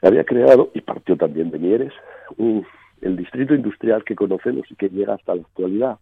Se 0.00 0.06
había 0.06 0.24
creado, 0.24 0.70
y 0.74 0.80
partió 0.80 1.16
también 1.16 1.50
de 1.50 1.58
Mieres, 1.58 1.92
el 2.38 3.16
distrito 3.16 3.54
industrial 3.54 4.04
que 4.04 4.16
conocemos 4.16 4.70
y 4.70 4.76
que 4.76 4.88
llega 4.88 5.14
hasta 5.14 5.34
la 5.34 5.42
actualidad, 5.42 5.98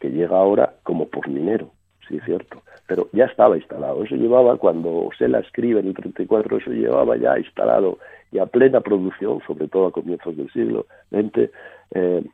que 0.00 0.10
llega 0.10 0.36
ahora 0.36 0.74
como 0.82 1.08
por 1.08 1.28
minero, 1.28 1.70
sí 2.08 2.16
es 2.16 2.24
cierto, 2.24 2.62
pero 2.86 3.08
ya 3.12 3.24
estaba 3.24 3.56
instalado. 3.56 4.04
Eso 4.04 4.16
llevaba, 4.16 4.56
cuando 4.56 5.10
se 5.18 5.28
la 5.28 5.40
escribe 5.40 5.80
en 5.80 5.88
el 5.88 5.94
34, 5.94 6.58
eso 6.58 6.70
llevaba 6.70 7.16
ya 7.16 7.38
instalado 7.38 7.98
y 8.32 8.38
a 8.38 8.46
plena 8.46 8.80
producción, 8.80 9.40
sobre 9.46 9.68
todo 9.68 9.86
a 9.86 9.92
comienzos 9.92 10.36
del 10.36 10.50
siglo 10.52 10.86
XX, 11.10 11.50
eh, 11.94 12.24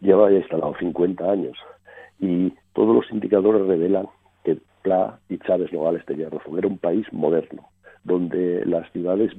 llevaba 0.00 0.30
ya 0.30 0.38
instalado 0.38 0.74
50 0.78 1.30
años. 1.30 1.56
Y 2.20 2.52
todos 2.72 2.94
los 2.94 3.10
indicadores 3.10 3.66
revelan 3.66 4.06
que 4.44 4.58
Pla 4.82 5.18
y 5.28 5.38
Chávez 5.38 5.72
Nogales 5.72 6.04
tenían 6.06 6.30
razón. 6.30 6.58
Era 6.58 6.68
un 6.68 6.78
país 6.78 7.06
moderno, 7.12 7.68
donde 8.04 8.64
las 8.66 8.90
ciudades 8.92 9.32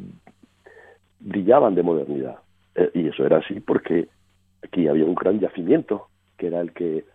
brillaban 1.19 1.75
de 1.75 1.83
modernidad. 1.83 2.37
Eh, 2.75 2.89
y 2.93 3.07
eso 3.07 3.25
era 3.25 3.37
así 3.37 3.59
porque 3.59 4.07
aquí 4.63 4.87
había 4.87 5.05
un 5.05 5.15
gran 5.15 5.39
yacimiento, 5.39 6.07
que 6.37 6.47
era 6.47 6.61
el 6.61 6.71
que 6.73 7.05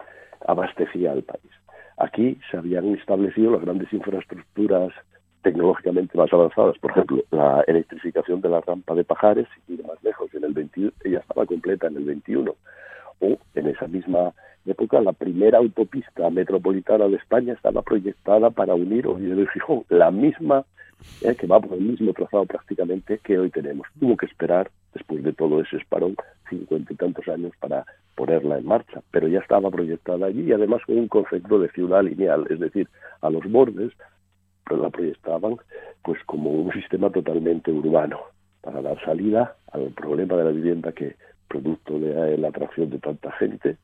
abastecía 0.46 1.12
al 1.12 1.22
país. 1.22 1.50
Aquí 1.96 2.38
se 2.50 2.56
habían 2.56 2.94
establecido 2.94 3.52
las 3.52 3.62
grandes 3.62 3.92
infraestructuras 3.92 4.92
tecnológicamente 5.42 6.16
más 6.16 6.32
avanzadas, 6.32 6.76
por 6.78 6.90
ejemplo, 6.90 7.22
la 7.30 7.62
electrificación 7.66 8.40
de 8.40 8.48
la 8.48 8.62
rampa 8.62 8.94
de 8.94 9.04
Pajares, 9.04 9.46
y 9.68 9.74
más 9.74 10.02
lejos, 10.02 10.34
en 10.34 10.44
el 10.44 10.54
21, 10.54 10.90
ya 11.04 11.18
estaba 11.18 11.46
completa 11.46 11.86
en 11.86 11.98
el 11.98 12.04
21, 12.04 12.54
o 13.20 13.38
en 13.54 13.66
esa 13.68 13.86
misma 13.86 14.32
época 14.66 15.00
la 15.00 15.12
primera 15.12 15.58
autopista 15.58 16.30
metropolitana 16.30 17.08
de 17.08 17.16
España 17.16 17.52
estaba 17.52 17.82
proyectada 17.82 18.50
para 18.50 18.74
unir 18.74 19.06
Oviedo 19.06 19.42
y 19.42 19.46
Gijón, 19.48 19.84
la 19.88 20.10
misma 20.10 20.64
eh, 21.22 21.34
que 21.34 21.46
va 21.46 21.60
por 21.60 21.76
el 21.76 21.84
mismo 21.84 22.12
trazado 22.12 22.46
prácticamente 22.46 23.18
que 23.18 23.38
hoy 23.38 23.50
tenemos. 23.50 23.86
Tuvo 24.00 24.16
que 24.16 24.26
esperar, 24.26 24.70
después 24.94 25.22
de 25.22 25.32
todo 25.32 25.60
ese 25.60 25.76
esparón, 25.76 26.16
cincuenta 26.48 26.92
y 26.92 26.96
tantos 26.96 27.28
años 27.28 27.52
para 27.60 27.84
ponerla 28.14 28.58
en 28.58 28.66
marcha, 28.66 29.02
pero 29.10 29.28
ya 29.28 29.40
estaba 29.40 29.70
proyectada 29.70 30.26
allí 30.26 30.42
y 30.42 30.52
además 30.52 30.82
con 30.86 30.98
un 30.98 31.08
concepto 31.08 31.58
de 31.58 31.68
ciudad 31.70 32.02
lineal, 32.02 32.46
es 32.48 32.60
decir, 32.60 32.88
a 33.20 33.28
los 33.28 33.44
bordes 33.50 33.92
pero 34.66 34.82
la 34.82 34.90
proyectaban 34.90 35.56
pues 36.02 36.22
como 36.24 36.50
un 36.50 36.72
sistema 36.72 37.10
totalmente 37.10 37.70
urbano 37.70 38.18
para 38.60 38.80
dar 38.82 39.02
salida 39.04 39.56
al 39.72 39.90
problema 39.90 40.36
de 40.36 40.44
la 40.44 40.50
vivienda 40.50 40.92
que 40.92 41.16
producto 41.54 41.98
de 42.00 42.36
la 42.36 42.48
atracción 42.48 42.90
de 42.90 42.98
tanta 42.98 43.30
gente. 43.32 43.76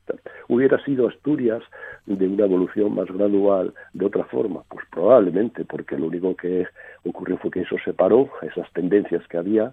¿Hubiera 0.49 0.83
sido 0.85 1.09
Asturias 1.09 1.63
de 2.07 2.27
una 2.27 2.45
evolución 2.45 2.95
más 2.95 3.07
gradual 3.07 3.73
de 3.93 4.07
otra 4.07 4.25
forma? 4.25 4.65
Pues 4.69 4.85
probablemente, 4.91 5.65
porque 5.65 5.97
lo 5.97 6.07
único 6.07 6.35
que 6.35 6.67
ocurrió 7.05 7.39
fue 7.39 7.53
que 7.53 7.61
eso 7.61 7.77
separó 7.85 8.29
esas 8.43 8.71
tendencias 8.73 9.27
que 9.29 9.39
había 9.39 9.73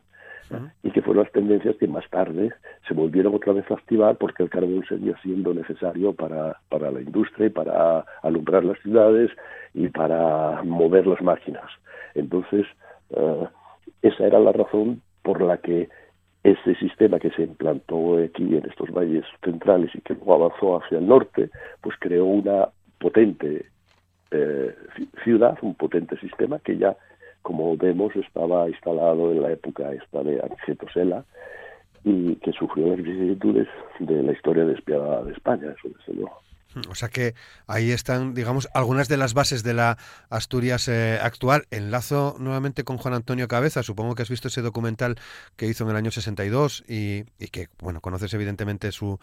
y 0.83 0.91
que 0.91 1.01
fueron 1.01 1.23
las 1.23 1.33
tendencias 1.33 1.75
que 1.77 1.87
más 1.87 2.07
tarde 2.09 2.53
se 2.87 2.93
volvieron 2.93 3.35
otra 3.35 3.51
vez 3.51 3.69
a 3.69 3.73
activar 3.73 4.15
porque 4.15 4.43
el 4.43 4.49
carbón 4.49 4.85
seguía 4.87 5.15
siendo 5.21 5.53
necesario 5.53 6.13
para, 6.13 6.61
para 6.69 6.89
la 6.91 7.01
industria 7.01 7.47
y 7.47 7.49
para 7.49 8.05
alumbrar 8.21 8.63
las 8.63 8.79
ciudades 8.79 9.29
y 9.73 9.89
para 9.89 10.61
mover 10.63 11.05
las 11.05 11.21
máquinas. 11.21 11.69
Entonces, 12.13 12.65
eh, 13.09 13.47
esa 14.03 14.25
era 14.25 14.39
la 14.39 14.53
razón 14.53 15.01
por 15.21 15.41
la 15.41 15.57
que 15.57 15.89
ese 16.51 16.75
sistema 16.75 17.19
que 17.19 17.29
se 17.31 17.43
implantó 17.43 18.17
aquí 18.17 18.55
en 18.55 18.65
estos 18.65 18.89
valles 18.91 19.25
centrales 19.43 19.93
y 19.93 19.99
que 19.99 20.13
luego 20.13 20.35
avanzó 20.35 20.77
hacia 20.77 20.99
el 20.99 21.07
norte, 21.07 21.49
pues 21.81 21.97
creó 21.99 22.23
una 22.25 22.69
potente 22.99 23.65
eh, 24.31 24.73
ciudad, 25.25 25.57
un 25.61 25.75
potente 25.75 26.17
sistema 26.19 26.59
que 26.59 26.77
ya, 26.77 26.95
como 27.41 27.75
vemos, 27.75 28.15
estaba 28.15 28.69
instalado 28.69 29.33
en 29.33 29.41
la 29.41 29.51
época 29.51 29.91
esta 29.91 30.23
de 30.23 30.39
Aniceto 30.41 30.87
Sela 30.93 31.25
y 32.05 32.35
que 32.37 32.53
sufrió 32.53 32.87
las 32.87 33.03
vicisitudes 33.03 33.67
de 33.99 34.23
la 34.23 34.31
historia 34.31 34.63
despiadada 34.63 35.25
de 35.25 35.33
España, 35.33 35.75
eso 35.77 35.89
desde 35.97 36.13
luego. 36.13 36.46
O 36.89 36.95
sea 36.95 37.09
que 37.09 37.33
ahí 37.67 37.91
están, 37.91 38.33
digamos, 38.33 38.67
algunas 38.73 39.07
de 39.07 39.17
las 39.17 39.33
bases 39.33 39.63
de 39.63 39.73
la 39.73 39.97
Asturias 40.29 40.87
eh, 40.87 41.19
actual. 41.21 41.63
Enlazo 41.71 42.35
nuevamente 42.39 42.83
con 42.83 42.97
Juan 42.97 43.13
Antonio 43.13 43.47
Cabeza. 43.47 43.83
Supongo 43.83 44.15
que 44.15 44.23
has 44.23 44.29
visto 44.29 44.47
ese 44.47 44.61
documental 44.61 45.15
que 45.55 45.67
hizo 45.67 45.83
en 45.83 45.91
el 45.91 45.95
año 45.95 46.11
62 46.11 46.83
y, 46.87 47.23
y 47.39 47.47
que, 47.47 47.67
bueno, 47.79 48.01
conoces 48.01 48.33
evidentemente 48.33 48.91
su, 48.91 49.19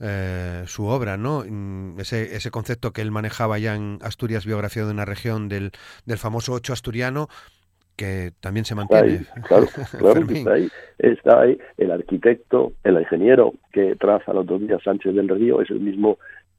eh, 0.00 0.64
su 0.66 0.86
obra, 0.86 1.16
¿no? 1.16 1.44
Mm, 1.48 2.00
ese, 2.00 2.36
ese 2.36 2.50
concepto 2.50 2.92
que 2.92 3.02
él 3.02 3.10
manejaba 3.10 3.58
ya 3.58 3.74
en 3.74 3.98
Asturias, 4.02 4.46
biografía 4.46 4.84
de 4.84 4.90
una 4.90 5.04
región 5.04 5.48
del, 5.48 5.72
del 6.06 6.18
famoso 6.18 6.52
ocho 6.52 6.72
asturiano 6.72 7.28
que 7.98 8.30
también 8.40 8.64
se 8.64 8.76
mantiene. 8.76 9.26
claro, 9.48 9.66
claro 9.98 10.20
está 10.30 10.52
ahí. 10.52 10.68
Está 10.98 11.40
ahí 11.40 11.58
el 11.76 11.90
arquitecto, 11.90 12.72
el 12.84 13.00
ingeniero 13.00 13.54
que 13.72 13.96
traza 13.96 14.32
los 14.32 14.46
dos 14.46 14.60
días 14.60 14.80
Sánchez 14.84 15.14
del 15.14 15.28
Río, 15.28 15.60
es 15.60 15.68
el 15.70 15.80
mismo 15.80 16.18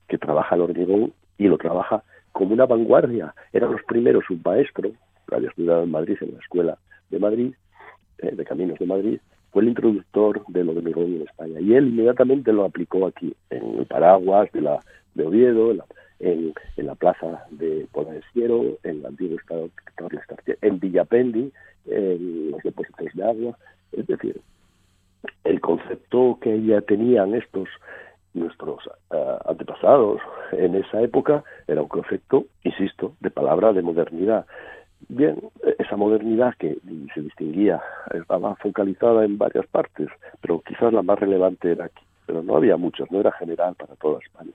que 0.10 0.18
trabaja 0.18 0.56
el 0.56 0.62
hormigón 0.62 1.14
y 1.38 1.48
lo 1.48 1.58
trabaja 1.58 2.04
como 2.32 2.54
una 2.54 2.66
vanguardia. 2.66 3.34
Eran 3.54 3.72
los 3.72 3.84
primeros, 3.84 4.30
un 4.30 4.42
maestro, 4.44 4.92
que 5.28 5.36
había 5.36 5.50
estudiado 5.50 5.84
en 5.84 5.92
Madrid, 5.92 6.18
en 6.22 6.34
la 6.34 6.40
Escuela 6.40 6.78
de 7.10 7.20
Madrid, 7.20 7.54
eh, 8.20 8.36
de 8.36 8.46
Caminos 8.46 8.80
de 8.80 8.86
Madrid, 8.86 9.20
fue 9.52 9.64
el 9.64 9.70
introductor 9.70 10.44
de 10.48 10.64
lo 10.64 10.74
de 10.74 10.80
hormigón 10.80 11.16
en 11.16 11.22
España. 11.24 11.60
Y 11.60 11.74
él 11.74 11.88
inmediatamente 11.88 12.54
lo 12.54 12.66
aplicó 12.66 13.08
aquí, 13.08 13.34
en 13.50 13.80
el 13.80 13.86
Paraguas 13.86 14.52
de, 14.52 14.62
la, 14.62 14.80
de 15.16 15.26
Oviedo, 15.26 15.72
en 16.20 16.54
la, 16.78 16.96
plaza 16.96 17.46
de 17.52 17.88
Ciero, 18.34 18.78
en 18.84 19.00
el 19.00 19.06
antiguo 19.06 19.38
estado 19.38 19.70
Carlos 19.96 20.22
en 20.62 20.80
Villapendi, 20.80 21.52
en 21.88 22.52
los 22.52 22.62
depósitos 22.62 23.08
de 23.14 23.24
agua. 23.24 23.58
Es 23.92 24.06
decir, 24.06 24.40
el 25.44 25.60
concepto 25.62 26.38
que 26.42 26.62
ya 26.64 26.82
tenían 26.82 27.34
estos 27.34 27.70
nuestros 28.34 28.80
eh, 29.12 29.38
antepasados 29.46 30.20
en 30.52 30.76
esa 30.76 31.02
época 31.02 31.44
era 31.68 31.82
un 31.82 31.88
concepto, 31.88 32.46
insisto, 32.64 33.14
de 33.20 33.32
palabra 33.32 33.74
de 33.74 33.82
modernidad. 33.82 34.46
Bien, 35.08 35.40
esa 35.78 35.96
modernidad 35.96 36.54
que 36.60 36.78
se 37.14 37.22
distinguía 37.22 37.82
estaba 38.14 38.56
focalizada 38.58 39.24
en 39.26 39.38
varias 39.38 39.66
partes, 39.68 40.10
pero 40.42 40.62
quizás 40.62 40.94
la 40.94 41.02
más 41.02 41.20
relevante 41.20 41.72
era 41.72 41.86
aquí. 41.86 42.04
Pero 42.26 42.44
no 42.44 42.58
había 42.58 42.78
muchas, 42.78 43.10
no 43.10 43.20
era 43.20 43.32
general 43.32 43.76
para 43.76 43.96
toda 43.96 44.20
España. 44.20 44.52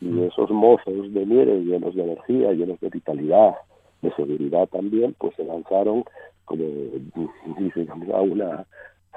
Y 0.00 0.06
mm. 0.06 0.24
esos 0.24 0.50
mozos 0.50 1.12
de 1.12 1.26
miere 1.26 1.60
llenos 1.60 1.94
de 1.94 2.02
energía, 2.02 2.52
llenos 2.52 2.80
de 2.80 2.88
vitalidad, 2.88 3.54
de 4.00 4.12
seguridad 4.12 4.68
también, 4.68 5.14
pues 5.18 5.34
se 5.36 5.44
lanzaron, 5.44 6.04
como 6.44 6.64
dice 7.58 7.86
a 7.90 8.20
una 8.20 8.64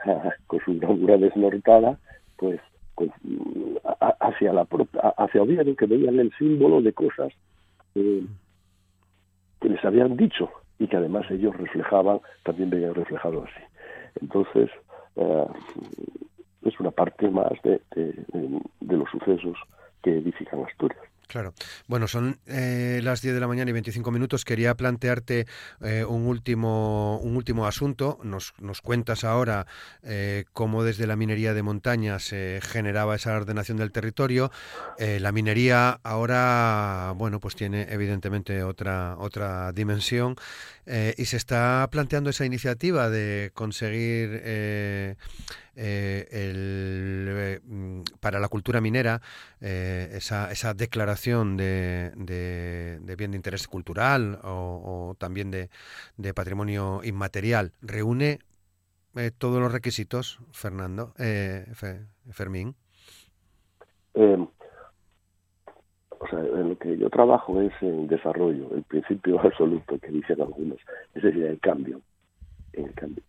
con 0.47 0.60
su 0.62 0.73
bravura 0.76 1.17
desnortada, 1.17 1.97
pues 2.38 2.60
hacia 4.19 4.53
la 4.53 4.67
hacia 5.17 5.41
Oviedo 5.41 5.75
que 5.75 5.86
veían 5.86 6.19
el 6.19 6.31
símbolo 6.38 6.81
de 6.81 6.93
cosas 6.93 7.33
que 7.93 9.69
les 9.69 9.83
habían 9.86 10.17
dicho 10.17 10.49
y 10.79 10.88
que 10.88 10.97
además 10.97 11.29
ellos 11.31 11.55
reflejaban 11.57 12.19
también 12.43 12.69
veían 12.69 12.93
reflejado 12.93 13.43
así. 13.43 13.63
Entonces 14.21 14.69
eh, 15.15 15.45
es 16.63 16.79
una 16.79 16.91
parte 16.91 17.29
más 17.29 17.53
de, 17.63 17.81
de 17.93 18.97
los 18.97 19.10
sucesos 19.10 19.57
que 20.03 20.17
edifican 20.17 20.63
Asturias 20.63 21.01
Claro. 21.27 21.53
Bueno, 21.87 22.07
son 22.07 22.39
eh, 22.47 23.01
las 23.03 23.21
10 23.21 23.33
de 23.33 23.41
la 23.41 23.47
mañana 23.47 23.69
y 23.69 23.73
25 23.73 24.11
minutos. 24.11 24.45
Quería 24.45 24.75
plantearte 24.75 25.45
eh, 25.81 26.05
un, 26.05 26.25
último, 26.25 27.19
un 27.21 27.35
último 27.35 27.67
asunto. 27.67 28.17
Nos, 28.23 28.53
nos 28.59 28.81
cuentas 28.81 29.25
ahora 29.25 29.67
eh, 30.03 30.45
cómo 30.53 30.83
desde 30.83 31.05
la 31.05 31.17
minería 31.17 31.53
de 31.53 31.63
montaña 31.63 32.19
se 32.19 32.61
generaba 32.63 33.15
esa 33.15 33.35
ordenación 33.35 33.77
del 33.77 33.91
territorio. 33.91 34.51
la 34.97 35.31
minería 35.33 35.99
ahora, 36.03 37.13
bueno, 37.15 37.39
pues 37.41 37.55
tiene 37.55 37.87
evidentemente 37.89 38.63
otra, 38.63 39.15
otra 39.19 39.73
dimensión 39.73 40.35
y 41.17 41.26
se 41.26 41.36
está 41.36 41.88
planteando 41.91 42.30
esa 42.30 42.45
iniciativa 42.45 43.10
de 43.10 43.52
conseguir 43.54 44.41
eh, 45.80 46.26
el, 46.32 47.62
mm, 47.63 48.02
para 48.19 48.39
la 48.39 48.47
cultura 48.47 48.82
minera 48.82 49.21
eh, 49.62 50.10
esa, 50.13 50.52
esa, 50.52 50.73
declaración 50.73 51.56
de, 51.56 52.12
de, 52.15 53.15
bien 53.15 53.30
de 53.30 53.38
interés 53.38 53.67
cultural 53.67 54.39
o, 54.43 55.15
también 55.19 55.52
de, 55.52 55.69
patrimonio 56.34 57.02
inmaterial 57.04 57.73
reúne 57.84 58.39
eh, 59.15 59.30
todos 59.38 59.62
los 59.62 59.71
requisitos, 59.71 60.39
Fernando, 60.52 61.13
Fermín. 62.32 62.76
O 66.19 66.27
sea, 66.27 66.39
en 66.39 66.69
lo 66.69 66.77
que 66.77 66.97
yo 66.97 67.10
trabajo 67.10 67.62
es 67.62 67.73
en 67.82 68.08
desarrollo, 68.08 68.69
el 68.75 68.84
principio 68.84 69.39
absoluto 69.43 69.97
que 69.99 70.08
dicen 70.10 70.41
algunos, 70.41 70.80
es 71.15 71.23
decir, 71.23 71.43
el 71.45 71.60
cambio. 71.60 72.01
El 72.73 72.93
cambio 72.93 73.23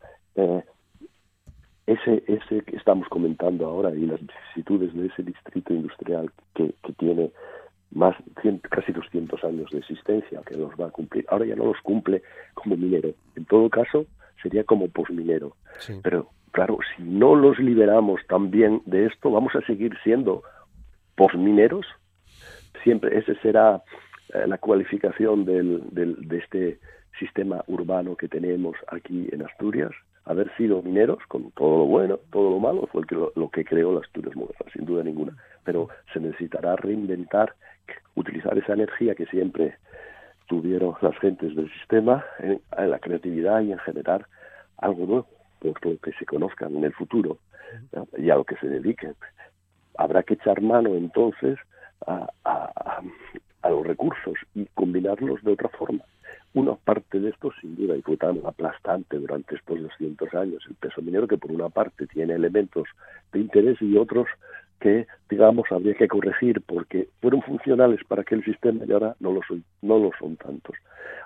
ese, 1.89 2.23
ese 2.27 2.61
que 2.63 2.77
estamos 2.77 3.09
comentando 3.09 3.67
ahora 3.67 3.95
y 3.95 4.07
las 4.07 4.21
vicisitudes 4.21 4.95
de 4.95 5.07
ese 5.07 5.23
distrito 5.23 5.73
industrial 5.73 6.31
que, 6.55 6.75
que 6.85 6.93
tiene 6.93 7.31
más 7.91 8.15
casi 8.69 8.93
200 8.93 9.43
años 9.45 9.71
de 9.71 9.79
existencia 9.79 10.43
que 10.47 10.57
los 10.57 10.71
va 10.79 10.89
a 10.89 10.91
cumplir. 10.91 11.25
Ahora 11.31 11.47
ya 11.47 11.57
no 11.57 11.65
los 11.65 11.81
cumple 11.81 12.23
como 12.53 12.77
minero. 12.77 13.15
En 13.37 13.47
todo 13.47 13.71
caso, 13.71 14.05
sería 14.43 14.65
como 14.65 14.89
posminero. 14.89 15.57
Pero 16.03 16.29
claro, 16.53 16.79
si 16.95 17.03
no 17.03 17.35
los 17.35 17.59
liberamos 17.59 18.21
también 18.29 18.83
de 18.85 19.07
esto, 19.07 19.31
vamos 19.31 19.55
a 19.57 19.63
seguir 19.63 19.97
siendo 20.05 20.43
posmineros. 21.17 21.87
Siempre 22.89 23.19
esa 23.19 23.35
será 23.43 23.83
eh, 24.33 24.47
la 24.47 24.57
cualificación 24.57 25.45
del, 25.45 25.83
de 25.91 26.39
este 26.39 26.79
sistema 27.19 27.63
urbano 27.67 28.17
que 28.17 28.29
tenemos 28.29 28.77
aquí 28.91 29.29
en 29.31 29.43
Asturias. 29.43 29.91
Haber 30.25 30.51
sido 30.57 30.81
mineros, 30.81 31.19
con 31.29 31.51
todo 31.51 31.81
lo 31.81 31.85
bueno, 31.85 32.19
todo 32.33 32.53
lo 32.53 32.59
malo, 32.59 32.89
fue 32.91 33.03
lo, 33.11 33.31
lo 33.37 33.51
que 33.51 33.63
creó 33.63 33.93
las 33.93 34.05
Asturias 34.05 34.35
modernas, 34.35 34.73
sin 34.73 34.87
duda 34.87 35.05
ninguna. 35.05 35.37
Pero 35.65 35.91
se 36.15 36.21
necesitará 36.21 36.77
reinventar, 36.77 37.53
utilizar 38.15 38.57
esa 38.57 38.73
energía 38.73 39.15
que 39.15 39.27
siempre 39.27 39.77
tuvieron 40.47 40.95
las 41.03 41.19
gentes 41.19 41.55
del 41.55 41.71
sistema 41.75 42.25
en, 42.39 42.59
la 42.91 42.99
creatividad 43.01 43.61
y 43.61 43.73
en 43.73 43.79
generar 43.81 44.25
algo 44.79 45.05
nuevo, 45.05 45.27
por 45.59 45.85
lo 45.85 45.99
que 45.99 46.13
se 46.13 46.25
conozcan 46.25 46.75
en 46.75 46.85
el 46.85 46.95
futuro 46.95 47.37
y 48.17 48.31
a 48.31 48.37
lo 48.37 48.45
que 48.45 48.57
se 48.57 48.67
dediquen. 48.67 49.15
Habrá 49.99 50.23
que 50.23 50.35
echar 50.35 50.63
mano 50.63 50.95
entonces 50.95 51.59
a, 52.07 52.29
a 53.69 53.71
los 53.71 53.87
recursos 53.87 54.35
y 54.55 54.67
combinarlos 54.75 55.43
de 55.43 55.53
otra 55.53 55.69
forma. 55.69 56.03
Una 56.55 56.75
parte 56.75 57.21
de 57.21 57.29
esto, 57.29 57.53
sin 57.61 57.77
duda, 57.77 57.97
y 57.97 58.03
fue 58.03 58.17
tan 58.17 58.41
aplastante 58.45 59.19
durante 59.19 59.57
estos 59.57 59.81
200 59.81 60.35
años, 60.35 60.65
el 60.69 60.75
peso 60.77 61.03
minero, 61.03 61.29
que 61.29 61.37
por 61.37 61.53
una 61.53 61.69
parte 61.69 62.07
tiene 62.07 62.35
elementos 62.35 62.89
de 63.33 63.41
interés 63.41 63.81
y 63.83 63.97
otros 63.97 64.27
que, 64.81 65.07
digamos, 65.29 65.71
habría 65.71 65.95
que 65.95 66.09
corregir 66.09 66.63
porque 66.63 67.09
fueron 67.21 67.43
funcionales 67.43 68.01
para 68.09 68.23
aquel 68.23 68.43
sistema 68.45 68.85
y 68.87 68.93
ahora 68.93 69.15
no 69.21 69.33
lo 69.33 69.41
son, 69.47 69.63
no 69.83 69.99
lo 69.99 70.11
son 70.19 70.37
tantos. 70.37 70.77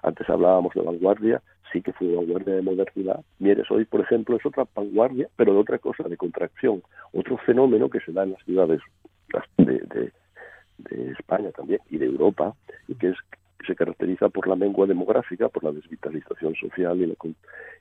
Antes 0.03 0.29
hablábamos 0.29 0.75
de 0.75 0.81
vanguardia, 0.81 1.43
sí 1.73 1.83
que 1.83 1.93
fue 1.93 2.15
vanguardia 2.15 2.55
de 2.55 2.63
modernidad. 2.63 3.21
Mieres 3.39 3.71
hoy, 3.71 3.85
por 3.85 4.01
ejemplo, 4.01 4.37
es 4.37 4.45
otra 4.45 4.67
vanguardia, 4.75 5.29
pero 5.37 5.53
de 5.53 5.61
otra 5.61 5.79
cosa, 5.79 6.05
de 6.05 6.17
contracción. 6.17 6.83
Otro 7.13 7.37
fenómeno 7.39 7.89
que 7.89 8.01
se 8.01 8.13
da 8.13 8.25
en 8.25 8.33
las 8.33 8.43
ciudades 8.45 8.81
de, 9.59 9.73
de, 9.73 10.13
de 10.91 11.13
España 11.13 11.51
también 11.53 11.81
y 11.91 11.99
de 11.99 12.07
Europa, 12.07 12.55
y 12.89 12.95
que 12.95 13.11
es 13.11 13.17
se 13.67 13.77
caracteriza 13.77 14.29
por 14.29 14.49
la 14.49 14.57
mengua 14.57 14.87
demográfica, 14.87 15.49
por 15.49 15.65
la 15.65 15.73
desvitalización 15.73 16.55
social 16.57 17.01
y 17.01 17.07
la, 17.07 17.15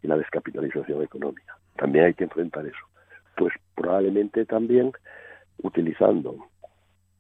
y 0.04 0.08
la 0.08 0.18
descapitalización 0.18 1.02
económica. 1.02 1.58
También 1.76 2.06
hay 2.06 2.14
que 2.14 2.26
enfrentar 2.26 2.66
eso. 2.66 2.86
Pues 3.36 3.54
probablemente 3.76 4.46
también 4.46 4.92
utilizando 5.64 6.36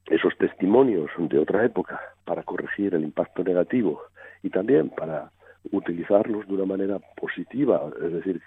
esos 0.07 0.37
testimonios 0.37 1.09
de 1.17 1.39
otra 1.39 1.65
época 1.65 1.99
para 2.25 2.43
corregir 2.43 2.93
el 2.95 3.03
impacto 3.03 3.43
negativo 3.43 4.01
y 4.43 4.49
también 4.49 4.89
para 4.89 5.31
utilizarlos 5.71 6.47
de 6.47 6.53
una 6.53 6.65
manera 6.65 6.99
positiva, 7.15 7.89
es 8.03 8.13
decir, 8.13 8.41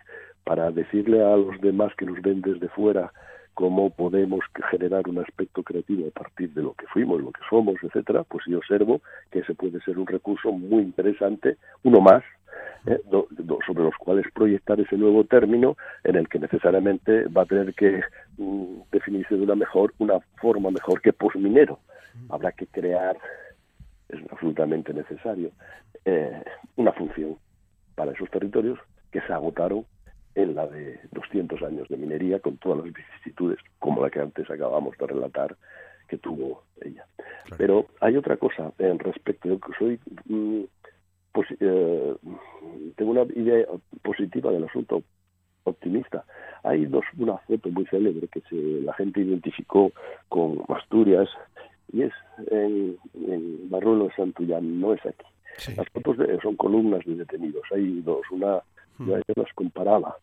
para 0.44 0.70
decirle 0.70 1.22
a 1.22 1.36
los 1.36 1.60
demás 1.60 1.94
que 1.96 2.06
nos 2.06 2.20
ven 2.20 2.42
desde 2.42 2.68
fuera 2.68 3.12
cómo 3.54 3.90
podemos 3.90 4.40
generar 4.70 5.08
un 5.08 5.18
aspecto 5.18 5.62
creativo 5.62 6.08
a 6.08 6.10
partir 6.10 6.52
de 6.52 6.62
lo 6.62 6.74
que 6.74 6.86
fuimos, 6.86 7.20
lo 7.20 7.30
que 7.30 7.40
somos, 7.48 7.76
etcétera, 7.82 8.24
pues 8.24 8.44
yo 8.46 8.58
observo 8.58 9.00
que 9.30 9.40
ese 9.40 9.54
puede 9.54 9.80
ser 9.80 9.98
un 9.98 10.06
recurso 10.06 10.52
muy 10.52 10.82
interesante, 10.82 11.56
uno 11.84 12.00
más, 12.00 12.22
eh, 12.86 13.00
sobre 13.66 13.84
los 13.84 13.94
cuales 13.96 14.26
proyectar 14.34 14.78
ese 14.78 14.96
nuevo 14.96 15.24
término 15.24 15.76
en 16.02 16.16
el 16.16 16.28
que 16.28 16.38
necesariamente 16.38 17.26
va 17.28 17.42
a 17.42 17.46
tener 17.46 17.74
que 17.74 18.02
mm, 18.36 18.82
definirse 18.92 19.36
de 19.36 19.42
una 19.42 19.54
mejor, 19.54 19.94
una 19.98 20.20
forma 20.40 20.70
mejor 20.70 21.00
que 21.00 21.12
posminero. 21.12 21.78
Habrá 22.28 22.52
que 22.52 22.66
crear, 22.66 23.16
es 24.08 24.20
absolutamente 24.30 24.92
necesario, 24.92 25.50
eh, 26.04 26.42
una 26.76 26.92
función 26.92 27.36
para 27.94 28.12
esos 28.12 28.30
territorios 28.30 28.78
que 29.10 29.20
se 29.22 29.32
agotaron 29.32 29.86
en 30.34 30.54
la 30.54 30.66
de 30.66 31.00
200 31.12 31.62
años 31.62 31.88
de 31.88 31.96
minería 31.96 32.40
con 32.40 32.56
todas 32.56 32.84
las 32.84 32.92
vicisitudes 32.92 33.58
como 33.78 34.02
la 34.02 34.10
que 34.10 34.20
antes 34.20 34.50
acabamos 34.50 34.96
de 34.98 35.06
relatar 35.06 35.56
que 36.08 36.18
tuvo 36.18 36.64
ella. 36.80 37.06
Pero 37.56 37.86
hay 38.00 38.16
otra 38.16 38.36
cosa 38.36 38.72
en 38.78 38.98
respecto, 38.98 39.48
yo 39.48 39.58
soy 39.78 40.00
pues, 41.32 41.48
eh, 41.60 42.14
tengo 42.96 43.10
una 43.10 43.22
idea 43.34 43.66
positiva 44.02 44.52
del 44.52 44.64
asunto 44.64 45.02
optimista. 45.64 46.24
Hay 46.62 46.86
dos, 46.86 47.04
una 47.18 47.38
foto 47.38 47.70
muy 47.70 47.86
célebre 47.86 48.28
que 48.28 48.40
se, 48.42 48.56
la 48.82 48.94
gente 48.94 49.20
identificó 49.20 49.90
con 50.28 50.60
Asturias 50.68 51.28
y 51.92 52.02
es 52.02 52.12
en, 52.50 52.96
en 53.14 53.70
Barruelo 53.70 54.04
de 54.06 54.14
Santullán, 54.14 54.80
no 54.80 54.94
es 54.94 55.04
aquí. 55.04 55.26
Las 55.76 55.88
fotos 55.90 56.16
son 56.42 56.56
columnas 56.56 57.04
de 57.04 57.16
detenidos. 57.16 57.62
Hay 57.72 58.00
dos, 58.02 58.22
una 58.30 58.62
yo 58.98 59.34
las 59.36 59.52
comparaba 59.54 60.16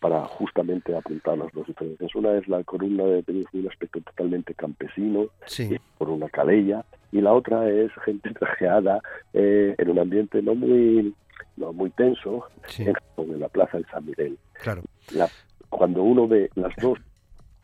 para 0.00 0.26
justamente 0.26 0.96
apuntar 0.96 1.38
las 1.38 1.52
dos 1.52 1.66
diferencias. 1.66 2.14
Una 2.14 2.36
es 2.36 2.46
la 2.48 2.62
columna 2.64 3.04
de 3.04 3.22
con 3.22 3.60
un 3.60 3.68
aspecto 3.68 4.00
totalmente 4.00 4.54
campesino, 4.54 5.26
por 5.98 6.10
una 6.10 6.28
calella, 6.28 6.84
y 7.12 7.20
la 7.20 7.32
otra 7.32 7.68
es 7.68 7.90
gente 8.04 8.30
trajeada 8.38 9.00
eh, 9.32 9.74
en 9.78 9.90
un 9.90 9.98
ambiente 9.98 10.42
no 10.42 10.54
muy 10.54 11.14
no 11.56 11.72
muy 11.72 11.90
tenso 11.90 12.46
en, 12.78 12.94
en, 13.16 13.40
la 13.40 13.48
plaza 13.48 13.78
de 13.78 13.84
San 13.84 14.04
Miguel. 14.04 14.38
Claro. 14.62 14.82
cuando 15.70 16.02
uno 16.02 16.28
ve 16.28 16.50
las 16.54 16.74
dos, 16.76 16.98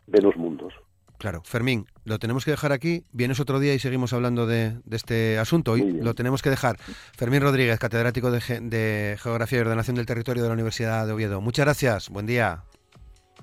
ve 0.07 0.19
dos 0.19 0.35
mundos. 0.35 0.73
Claro, 1.17 1.41
Fermín, 1.43 1.85
lo 2.05 2.19
tenemos 2.19 2.45
que 2.45 2.51
dejar 2.51 2.71
aquí. 2.71 3.05
Vienes 3.11 3.39
otro 3.39 3.59
día 3.59 3.73
y 3.73 3.79
seguimos 3.79 4.13
hablando 4.13 4.45
de, 4.45 4.77
este 4.91 5.39
asunto. 5.39 5.73
Hoy 5.73 5.91
lo 5.93 6.13
tenemos 6.13 6.41
que 6.41 6.49
dejar. 6.49 6.77
Fermín 7.17 7.41
Rodríguez, 7.41 7.79
catedrático 7.79 8.31
de, 8.31 8.39
de, 8.61 9.17
Geografía 9.21 9.59
y 9.59 9.61
Ordenación 9.61 9.95
del 9.95 10.05
Territorio 10.05 10.43
de 10.43 10.49
la 10.49 10.53
Universidad 10.53 11.05
de 11.05 11.13
Oviedo. 11.13 11.41
Muchas 11.41 11.65
gracias. 11.65 12.09
Buen 12.09 12.25
día. 12.25 12.63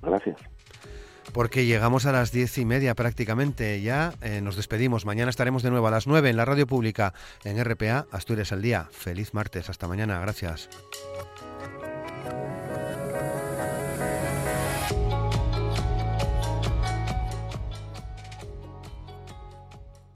Gracias. 0.03 0.37
Porque 1.33 1.65
llegamos 1.65 2.07
a 2.07 2.13
las 2.13 2.33
diez 2.33 2.59
y 2.59 2.65
media 2.65 2.95
prácticamente. 2.95 3.81
Ya 3.81 4.13
eh, 4.21 4.41
nos 4.41 4.57
despedimos. 4.57 5.07
Mañana 5.07 5.31
estaremos 5.31 5.63
de 5.63 5.71
nuevo 5.71 5.87
a 5.87 5.91
las 5.91 6.07
nueve 6.07 6.31
en 6.31 6.37
la 6.37 6.45
radio 6.45 6.67
pública 6.67 7.15
en 7.45 7.63
RPA 7.63 8.07
Asturias 8.11 8.53
al 8.53 8.63
Día. 8.63 8.89
Feliz 8.91 9.33
martes. 9.33 9.71
Hasta 9.71 9.87
mañana. 9.87 10.19
Gracias. 10.21 10.69